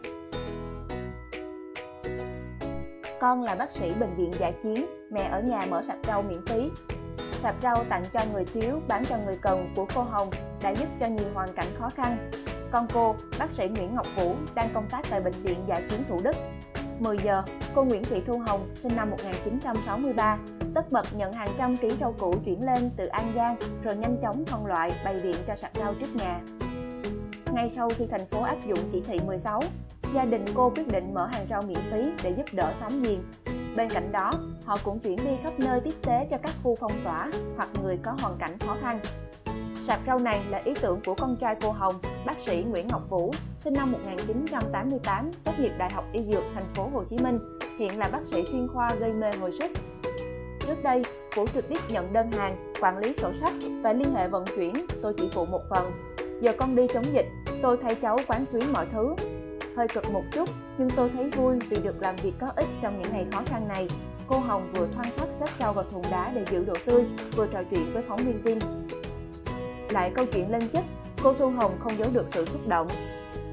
Con 3.19 3.43
là 3.43 3.55
bác 3.55 3.71
sĩ 3.71 3.91
bệnh 3.99 4.15
viện 4.15 4.31
giải 4.39 4.53
chiến, 4.63 4.85
mẹ 5.11 5.29
ở 5.31 5.41
nhà 5.41 5.59
mở 5.69 5.81
sạp 5.81 5.97
rau 6.07 6.21
miễn 6.21 6.45
phí. 6.45 6.69
Sạp 7.31 7.55
rau 7.61 7.83
tặng 7.89 8.03
cho 8.13 8.19
người 8.33 8.45
thiếu, 8.45 8.81
bán 8.87 9.05
cho 9.05 9.15
người 9.25 9.37
cần 9.41 9.73
của 9.75 9.85
cô 9.95 10.01
Hồng 10.01 10.29
đã 10.63 10.69
giúp 10.69 10.87
cho 10.99 11.05
nhiều 11.05 11.27
hoàn 11.33 11.53
cảnh 11.53 11.67
khó 11.79 11.89
khăn. 11.89 12.29
Con 12.71 12.87
cô, 12.93 13.15
bác 13.39 13.51
sĩ 13.51 13.67
Nguyễn 13.67 13.95
Ngọc 13.95 14.07
Vũ, 14.15 14.35
đang 14.55 14.69
công 14.73 14.85
tác 14.89 15.01
tại 15.09 15.21
Bệnh 15.21 15.43
viện 15.43 15.57
Giải 15.67 15.83
chiến 15.89 15.99
Thủ 16.09 16.19
Đức. 16.23 16.35
10 17.01 17.17
giờ, 17.23 17.43
cô 17.75 17.83
Nguyễn 17.83 18.03
Thị 18.03 18.21
Thu 18.25 18.37
Hồng, 18.37 18.69
sinh 18.75 18.95
năm 18.95 19.09
1963, 19.09 20.37
tất 20.73 20.91
bật 20.91 21.05
nhận 21.15 21.33
hàng 21.33 21.49
trăm 21.57 21.77
ký 21.77 21.89
rau 21.99 22.13
củ 22.13 22.35
chuyển 22.45 22.65
lên 22.65 22.89
từ 22.97 23.05
An 23.05 23.31
Giang 23.35 23.55
rồi 23.83 23.95
nhanh 23.95 24.17
chóng 24.21 24.45
phân 24.45 24.65
loại 24.65 24.91
bày 25.05 25.19
biện 25.23 25.35
cho 25.47 25.55
sạch 25.55 25.71
rau 25.75 25.93
trước 25.93 26.15
nhà. 26.15 26.39
Ngay 27.51 27.69
sau 27.69 27.89
khi 27.89 28.05
thành 28.05 28.25
phố 28.25 28.41
áp 28.41 28.57
dụng 28.67 28.79
chỉ 28.91 29.01
thị 29.07 29.19
16, 29.25 29.61
gia 30.13 30.25
đình 30.25 30.45
cô 30.53 30.69
quyết 30.69 30.87
định 30.87 31.13
mở 31.13 31.25
hàng 31.25 31.47
rau 31.49 31.61
miễn 31.61 31.79
phí 31.91 32.11
để 32.23 32.33
giúp 32.37 32.45
đỡ 32.53 32.73
xóm 32.75 33.01
giềng. 33.01 33.23
Bên 33.75 33.89
cạnh 33.89 34.11
đó, 34.11 34.31
họ 34.65 34.77
cũng 34.83 34.99
chuyển 34.99 35.17
đi 35.17 35.37
khắp 35.43 35.53
nơi 35.59 35.81
tiếp 35.81 35.93
tế 36.01 36.27
cho 36.31 36.37
các 36.37 36.51
khu 36.63 36.75
phong 36.79 37.03
tỏa 37.03 37.31
hoặc 37.57 37.69
người 37.83 37.97
có 38.03 38.15
hoàn 38.21 38.37
cảnh 38.37 38.59
khó 38.59 38.75
khăn. 38.81 38.99
Sạp 39.87 39.99
rau 40.07 40.19
này 40.19 40.41
là 40.49 40.61
ý 40.65 40.73
tưởng 40.81 40.99
của 41.05 41.15
con 41.15 41.35
trai 41.35 41.55
cô 41.61 41.71
Hồng, 41.71 41.95
bác 42.25 42.39
sĩ 42.39 42.63
Nguyễn 42.63 42.87
Ngọc 42.87 43.09
Vũ, 43.09 43.31
sinh 43.59 43.73
năm 43.73 43.91
1988, 43.91 45.31
tốt 45.43 45.51
nghiệp 45.59 45.71
Đại 45.77 45.89
học 45.93 46.05
Y 46.13 46.23
Dược 46.23 46.43
thành 46.55 46.63
phố 46.73 46.89
Hồ 46.93 47.03
Chí 47.09 47.17
Minh, 47.17 47.39
hiện 47.79 47.99
là 47.99 48.07
bác 48.07 48.25
sĩ 48.25 48.43
chuyên 48.51 48.67
khoa 48.73 48.95
gây 48.99 49.13
mê 49.13 49.31
hồi 49.39 49.51
sức. 49.59 49.71
Trước 50.67 50.83
đây, 50.83 51.03
Vũ 51.35 51.45
trực 51.53 51.69
tiếp 51.69 51.79
nhận 51.89 52.13
đơn 52.13 52.31
hàng, 52.31 52.73
quản 52.81 52.97
lý 52.97 53.13
sổ 53.13 53.33
sách 53.33 53.53
và 53.81 53.93
liên 53.93 54.13
hệ 54.15 54.27
vận 54.27 54.45
chuyển, 54.55 54.73
tôi 55.01 55.13
chỉ 55.17 55.29
phụ 55.33 55.45
một 55.45 55.61
phần. 55.69 55.91
Giờ 56.41 56.53
con 56.57 56.75
đi 56.75 56.87
chống 56.93 57.13
dịch, 57.13 57.27
tôi 57.61 57.77
thay 57.81 57.95
cháu 57.95 58.17
quán 58.27 58.45
xuyến 58.45 58.73
mọi 58.73 58.85
thứ, 58.91 59.15
hơi 59.77 59.87
cực 59.87 60.09
một 60.11 60.23
chút 60.31 60.49
nhưng 60.77 60.89
tôi 60.89 61.09
thấy 61.09 61.29
vui 61.29 61.59
vì 61.69 61.77
được 61.77 62.01
làm 62.01 62.15
việc 62.15 62.33
có 62.39 62.51
ích 62.55 62.67
trong 62.81 63.01
những 63.01 63.11
ngày 63.11 63.25
khó 63.31 63.41
khăn 63.45 63.67
này 63.67 63.87
cô 64.27 64.39
hồng 64.39 64.71
vừa 64.73 64.87
thoăn 64.93 65.07
thoát 65.17 65.27
xếp 65.39 65.49
rau 65.59 65.73
vào 65.73 65.85
thùng 65.91 66.03
đá 66.11 66.31
để 66.35 66.45
giữ 66.51 66.65
độ 66.65 66.73
tươi 66.85 67.05
vừa 67.35 67.47
trò 67.47 67.59
chuyện 67.71 67.93
với 67.93 68.03
phóng 68.07 68.17
viên 68.17 68.41
Vinh 68.41 68.59
lại 69.91 70.11
câu 70.15 70.25
chuyện 70.25 70.51
lên 70.51 70.69
chức 70.73 70.83
cô 71.23 71.33
thu 71.33 71.49
hồng 71.49 71.71
không 71.79 71.97
giấu 71.97 72.09
được 72.13 72.27
sự 72.27 72.45
xúc 72.45 72.67
động 72.67 72.87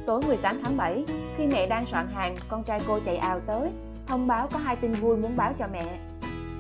tối 0.07 0.23
18 0.27 0.61
tháng 0.65 0.77
7 0.77 1.05
khi 1.37 1.47
mẹ 1.47 1.67
đang 1.67 1.87
soạn 1.87 2.09
hàng 2.09 2.35
con 2.49 2.65
trai 2.65 2.81
cô 2.87 2.99
chạy 3.05 3.17
ào 3.17 3.41
tới 3.41 3.71
thông 4.07 4.27
báo 4.27 4.49
có 4.53 4.59
hai 4.59 4.77
tin 4.77 4.93
vui 4.93 5.17
muốn 5.17 5.37
báo 5.37 5.53
cho 5.59 5.67
mẹ 5.73 5.99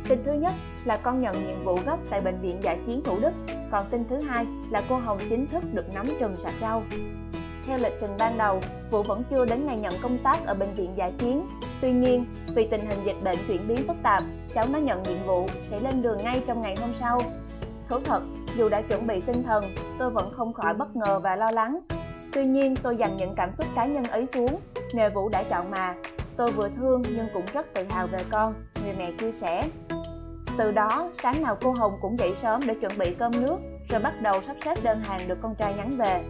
tin 0.08 0.18
thứ 0.24 0.32
nhất 0.32 0.52
là 0.84 0.96
con 0.96 1.20
nhận 1.20 1.46
nhiệm 1.46 1.64
vụ 1.64 1.78
gấp 1.86 1.96
tại 2.10 2.20
bệnh 2.20 2.40
viện 2.40 2.56
giải 2.60 2.78
chiến 2.86 3.00
thủ 3.04 3.18
đức 3.20 3.32
còn 3.70 3.88
tin 3.90 4.04
thứ 4.08 4.20
hai 4.20 4.46
là 4.70 4.82
cô 4.88 4.96
hồng 4.96 5.18
chính 5.30 5.46
thức 5.46 5.64
được 5.72 5.94
nắm 5.94 6.06
trùm 6.20 6.36
sạch 6.36 6.54
rau 6.60 6.82
theo 7.66 7.78
lịch 7.78 7.92
trình 8.00 8.10
ban 8.18 8.38
đầu, 8.38 8.60
Vũ 8.90 9.02
vẫn 9.02 9.22
chưa 9.30 9.44
đến 9.44 9.66
ngày 9.66 9.76
nhận 9.76 9.94
công 10.02 10.18
tác 10.18 10.46
ở 10.46 10.54
bệnh 10.54 10.74
viện 10.74 10.90
giải 10.96 11.12
chiến. 11.18 11.46
Tuy 11.80 11.92
nhiên, 11.92 12.24
vì 12.54 12.66
tình 12.70 12.86
hình 12.86 12.98
dịch 13.04 13.22
bệnh 13.22 13.38
chuyển 13.48 13.68
biến 13.68 13.78
phức 13.86 13.96
tạp, 14.02 14.22
cháu 14.54 14.66
nó 14.72 14.78
nhận 14.78 15.02
nhiệm 15.02 15.26
vụ 15.26 15.46
sẽ 15.70 15.80
lên 15.80 16.02
đường 16.02 16.18
ngay 16.24 16.40
trong 16.46 16.62
ngày 16.62 16.76
hôm 16.80 16.94
sau. 16.94 17.20
Thú 17.88 17.96
thật, 18.04 18.22
dù 18.56 18.68
đã 18.68 18.82
chuẩn 18.82 19.06
bị 19.06 19.20
tinh 19.20 19.42
thần, 19.42 19.74
tôi 19.98 20.10
vẫn 20.10 20.32
không 20.36 20.52
khỏi 20.52 20.74
bất 20.74 20.96
ngờ 20.96 21.20
và 21.20 21.36
lo 21.36 21.50
lắng. 21.50 21.80
Tuy 22.32 22.44
nhiên, 22.44 22.76
tôi 22.82 22.96
dành 22.96 23.16
những 23.16 23.34
cảm 23.36 23.52
xúc 23.52 23.66
cá 23.74 23.86
nhân 23.86 24.04
ấy 24.04 24.26
xuống. 24.26 24.60
Nghề 24.92 25.10
Vũ 25.10 25.28
đã 25.28 25.42
chọn 25.42 25.70
mà. 25.70 25.94
Tôi 26.36 26.52
vừa 26.52 26.68
thương 26.68 27.02
nhưng 27.02 27.26
cũng 27.34 27.44
rất 27.52 27.74
tự 27.74 27.84
hào 27.90 28.06
về 28.06 28.18
con, 28.30 28.54
người 28.84 28.94
mẹ 28.98 29.12
chia 29.12 29.32
sẻ. 29.32 29.68
Từ 30.58 30.72
đó, 30.72 31.10
sáng 31.22 31.42
nào 31.42 31.56
cô 31.62 31.74
Hồng 31.78 31.92
cũng 32.02 32.18
dậy 32.18 32.34
sớm 32.34 32.60
để 32.66 32.74
chuẩn 32.74 32.92
bị 32.98 33.14
cơm 33.18 33.32
nước, 33.42 33.58
rồi 33.88 34.00
bắt 34.00 34.14
đầu 34.22 34.42
sắp 34.42 34.56
xếp 34.64 34.78
đơn 34.82 35.00
hàng 35.04 35.20
được 35.28 35.38
con 35.42 35.54
trai 35.54 35.74
nhắn 35.74 35.96
về 35.96 36.24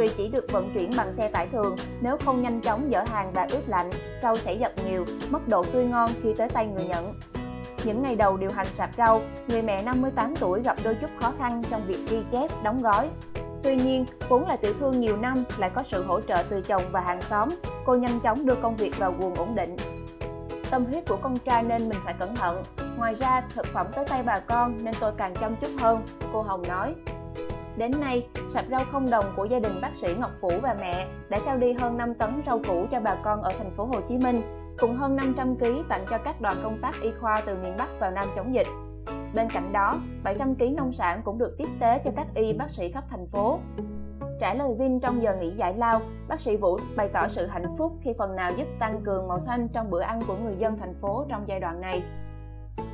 vì 0.00 0.08
chỉ 0.16 0.28
được 0.28 0.52
vận 0.52 0.70
chuyển 0.74 0.90
bằng 0.96 1.12
xe 1.12 1.28
tải 1.28 1.46
thường, 1.46 1.76
nếu 2.00 2.16
không 2.24 2.42
nhanh 2.42 2.60
chóng 2.60 2.90
dỡ 2.92 3.04
hàng 3.06 3.32
và 3.32 3.46
ướp 3.50 3.68
lạnh, 3.68 3.90
rau 4.22 4.34
sẽ 4.34 4.54
dập 4.54 4.72
nhiều, 4.84 5.04
mất 5.30 5.48
độ 5.48 5.64
tươi 5.72 5.84
ngon 5.84 6.10
khi 6.22 6.34
tới 6.34 6.48
tay 6.48 6.66
người 6.66 6.84
nhận. 6.84 7.14
Những 7.84 8.02
ngày 8.02 8.16
đầu 8.16 8.36
điều 8.36 8.50
hành 8.50 8.66
sạp 8.66 8.90
rau, 8.96 9.22
người 9.48 9.62
mẹ 9.62 9.82
58 9.82 10.36
tuổi 10.36 10.62
gặp 10.62 10.76
đôi 10.84 10.94
chút 10.94 11.10
khó 11.20 11.32
khăn 11.38 11.62
trong 11.70 11.86
việc 11.86 11.98
ghi 12.10 12.22
chép, 12.30 12.50
đóng 12.62 12.82
gói. 12.82 13.10
Tuy 13.62 13.76
nhiên, 13.76 14.04
vốn 14.28 14.48
là 14.48 14.56
tiểu 14.56 14.72
thương 14.78 15.00
nhiều 15.00 15.16
năm 15.16 15.44
lại 15.58 15.70
có 15.74 15.82
sự 15.82 16.04
hỗ 16.04 16.20
trợ 16.20 16.42
từ 16.50 16.60
chồng 16.60 16.82
và 16.92 17.00
hàng 17.00 17.22
xóm, 17.22 17.48
cô 17.84 17.94
nhanh 17.94 18.20
chóng 18.20 18.46
đưa 18.46 18.54
công 18.54 18.76
việc 18.76 18.98
vào 18.98 19.14
guồng 19.18 19.34
ổn 19.34 19.54
định. 19.54 19.76
Tâm 20.70 20.84
huyết 20.84 21.08
của 21.08 21.16
con 21.22 21.38
trai 21.38 21.62
nên 21.62 21.88
mình 21.88 21.98
phải 22.04 22.14
cẩn 22.18 22.34
thận. 22.34 22.62
Ngoài 22.96 23.14
ra, 23.14 23.42
thực 23.54 23.66
phẩm 23.66 23.86
tới 23.92 24.04
tay 24.08 24.22
bà 24.22 24.38
con 24.38 24.76
nên 24.84 24.94
tôi 25.00 25.12
càng 25.16 25.34
chăm 25.34 25.56
chút 25.56 25.70
hơn, 25.80 26.02
cô 26.32 26.42
Hồng 26.42 26.62
nói. 26.68 26.94
Đến 27.76 27.90
nay, 28.00 28.26
sạp 28.54 28.64
rau 28.70 28.80
không 28.92 29.10
đồng 29.10 29.24
của 29.36 29.44
gia 29.44 29.58
đình 29.58 29.80
bác 29.80 29.94
sĩ 29.94 30.08
Ngọc 30.18 30.30
Phủ 30.40 30.50
và 30.62 30.76
mẹ 30.80 31.06
đã 31.28 31.38
trao 31.46 31.56
đi 31.56 31.72
hơn 31.72 31.96
5 31.96 32.14
tấn 32.14 32.42
rau 32.46 32.60
củ 32.68 32.86
cho 32.90 33.00
bà 33.00 33.14
con 33.14 33.42
ở 33.42 33.50
thành 33.58 33.70
phố 33.70 33.84
Hồ 33.84 34.00
Chí 34.08 34.18
Minh, 34.18 34.59
cùng 34.80 34.96
hơn 34.96 35.16
500 35.16 35.56
kg 35.56 35.88
tặng 35.88 36.04
cho 36.10 36.18
các 36.18 36.40
đoàn 36.40 36.56
công 36.62 36.78
tác 36.82 36.94
y 37.02 37.10
khoa 37.20 37.42
từ 37.46 37.56
miền 37.62 37.74
Bắc 37.78 37.88
vào 38.00 38.10
Nam 38.10 38.28
chống 38.36 38.54
dịch. 38.54 38.66
Bên 39.34 39.48
cạnh 39.48 39.72
đó, 39.72 40.00
700 40.24 40.54
kg 40.54 40.76
nông 40.76 40.92
sản 40.92 41.20
cũng 41.24 41.38
được 41.38 41.54
tiếp 41.58 41.68
tế 41.80 42.00
cho 42.04 42.10
các 42.16 42.26
y 42.34 42.52
bác 42.52 42.70
sĩ 42.70 42.92
khắp 42.92 43.04
thành 43.08 43.26
phố. 43.26 43.58
Trả 44.40 44.54
lời 44.54 44.74
Jin 44.78 45.00
trong 45.00 45.22
giờ 45.22 45.36
nghỉ 45.36 45.50
giải 45.50 45.74
lao, 45.76 46.00
bác 46.28 46.40
sĩ 46.40 46.56
Vũ 46.56 46.78
bày 46.96 47.08
tỏ 47.08 47.28
sự 47.28 47.46
hạnh 47.46 47.76
phúc 47.78 47.92
khi 48.02 48.12
phần 48.18 48.36
nào 48.36 48.52
giúp 48.56 48.66
tăng 48.78 49.00
cường 49.04 49.28
màu 49.28 49.38
xanh 49.38 49.68
trong 49.68 49.90
bữa 49.90 50.00
ăn 50.00 50.22
của 50.26 50.36
người 50.36 50.56
dân 50.58 50.78
thành 50.78 50.94
phố 50.94 51.24
trong 51.28 51.44
giai 51.46 51.60
đoạn 51.60 51.80
này. 51.80 52.02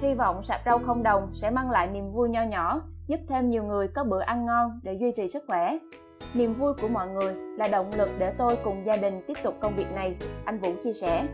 Hy 0.00 0.14
vọng 0.14 0.42
sạp 0.42 0.60
rau 0.66 0.78
không 0.78 1.02
đồng 1.02 1.30
sẽ 1.34 1.50
mang 1.50 1.70
lại 1.70 1.86
niềm 1.86 2.12
vui 2.12 2.28
nho 2.28 2.42
nhỏ 2.42 2.82
giúp 3.06 3.20
thêm 3.28 3.48
nhiều 3.48 3.64
người 3.64 3.88
có 3.88 4.04
bữa 4.04 4.20
ăn 4.20 4.46
ngon 4.46 4.80
để 4.82 4.92
duy 4.92 5.12
trì 5.16 5.28
sức 5.28 5.44
khỏe. 5.46 5.78
Niềm 6.34 6.54
vui 6.54 6.74
của 6.74 6.88
mọi 6.88 7.08
người 7.08 7.34
là 7.34 7.68
động 7.68 7.90
lực 7.96 8.08
để 8.18 8.32
tôi 8.38 8.56
cùng 8.64 8.86
gia 8.86 8.96
đình 8.96 9.22
tiếp 9.26 9.36
tục 9.42 9.54
công 9.60 9.76
việc 9.76 9.92
này, 9.94 10.16
anh 10.44 10.58
Vũ 10.58 10.70
chia 10.84 10.92
sẻ. 10.92 11.26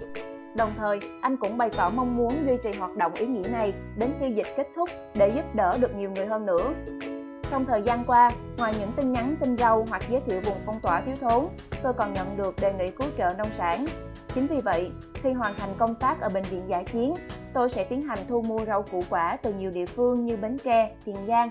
Đồng 0.57 0.73
thời, 0.77 0.99
anh 1.21 1.37
cũng 1.37 1.59
bày 1.59 1.71
tỏ 1.77 1.91
mong 1.91 2.17
muốn 2.17 2.47
duy 2.47 2.57
trì 2.63 2.79
hoạt 2.79 2.97
động 2.97 3.13
ý 3.15 3.27
nghĩa 3.27 3.49
này 3.49 3.73
đến 3.97 4.11
khi 4.21 4.31
dịch 4.31 4.47
kết 4.57 4.67
thúc 4.77 4.89
để 5.15 5.29
giúp 5.29 5.55
đỡ 5.55 5.79
được 5.79 5.95
nhiều 5.97 6.11
người 6.11 6.27
hơn 6.27 6.47
nữa. 6.47 6.73
Trong 7.51 7.67
thời 7.67 7.83
gian 7.83 8.05
qua, 8.07 8.31
ngoài 8.59 8.75
những 8.81 8.93
tin 8.97 9.13
nhắn 9.13 9.35
xin 9.41 9.57
rau 9.57 9.87
hoặc 9.89 10.03
giới 10.09 10.21
thiệu 10.21 10.41
vùng 10.45 10.59
phong 10.67 10.81
tỏa 10.81 11.01
thiếu 11.01 11.15
thốn, 11.21 11.45
tôi 11.83 11.93
còn 11.93 12.13
nhận 12.13 12.37
được 12.37 12.55
đề 12.61 12.73
nghị 12.73 12.91
cứu 12.91 13.09
trợ 13.19 13.35
nông 13.39 13.53
sản. 13.53 13.85
Chính 14.35 14.47
vì 14.47 14.61
vậy, 14.61 14.91
khi 15.15 15.33
hoàn 15.33 15.55
thành 15.57 15.71
công 15.79 15.95
tác 15.95 16.21
ở 16.21 16.29
bệnh 16.29 16.43
viện 16.43 16.63
giải 16.67 16.85
chiến, 16.85 17.15
tôi 17.55 17.71
sẽ 17.71 17.85
tiến 17.85 18.03
hành 18.03 18.19
thu 18.29 18.43
mua 18.43 18.59
rau 18.67 18.83
củ 18.83 19.03
quả 19.11 19.37
từ 19.43 19.53
nhiều 19.53 19.71
địa 19.71 19.87
phương 19.87 20.25
như 20.25 20.37
Bến 20.37 20.57
Tre, 20.65 20.95
Tiền 21.05 21.17
Giang. 21.29 21.51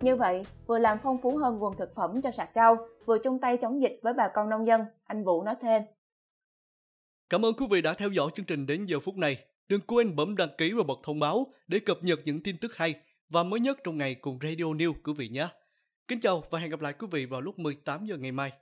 Như 0.00 0.16
vậy, 0.16 0.42
vừa 0.66 0.78
làm 0.78 0.98
phong 1.02 1.18
phú 1.18 1.36
hơn 1.36 1.58
nguồn 1.58 1.76
thực 1.76 1.94
phẩm 1.94 2.22
cho 2.22 2.30
sạc 2.30 2.48
rau, 2.54 2.76
vừa 3.06 3.18
chung 3.18 3.38
tay 3.38 3.56
chống 3.56 3.82
dịch 3.82 4.00
với 4.02 4.12
bà 4.12 4.28
con 4.28 4.50
nông 4.50 4.66
dân, 4.66 4.84
anh 5.06 5.24
Vũ 5.24 5.42
nói 5.42 5.54
thêm. 5.60 5.82
Cảm 7.32 7.44
ơn 7.44 7.54
quý 7.54 7.66
vị 7.70 7.80
đã 7.82 7.94
theo 7.94 8.10
dõi 8.10 8.30
chương 8.34 8.46
trình 8.46 8.66
đến 8.66 8.84
giờ 8.86 9.00
phút 9.00 9.16
này. 9.16 9.44
Đừng 9.68 9.80
quên 9.80 10.16
bấm 10.16 10.36
đăng 10.36 10.48
ký 10.58 10.72
và 10.72 10.82
bật 10.82 11.00
thông 11.02 11.20
báo 11.20 11.52
để 11.68 11.78
cập 11.78 12.04
nhật 12.04 12.20
những 12.24 12.42
tin 12.42 12.56
tức 12.56 12.76
hay 12.76 12.94
và 13.28 13.42
mới 13.42 13.60
nhất 13.60 13.78
trong 13.84 13.98
ngày 13.98 14.14
cùng 14.14 14.38
Radio 14.42 14.64
News, 14.64 14.94
quý 15.04 15.12
vị 15.12 15.28
nhé. 15.28 15.48
Kính 16.08 16.20
chào 16.20 16.44
và 16.50 16.58
hẹn 16.58 16.70
gặp 16.70 16.80
lại 16.80 16.92
quý 16.98 17.06
vị 17.10 17.26
vào 17.26 17.40
lúc 17.40 17.58
18 17.58 18.06
giờ 18.06 18.16
ngày 18.16 18.32
mai. 18.32 18.52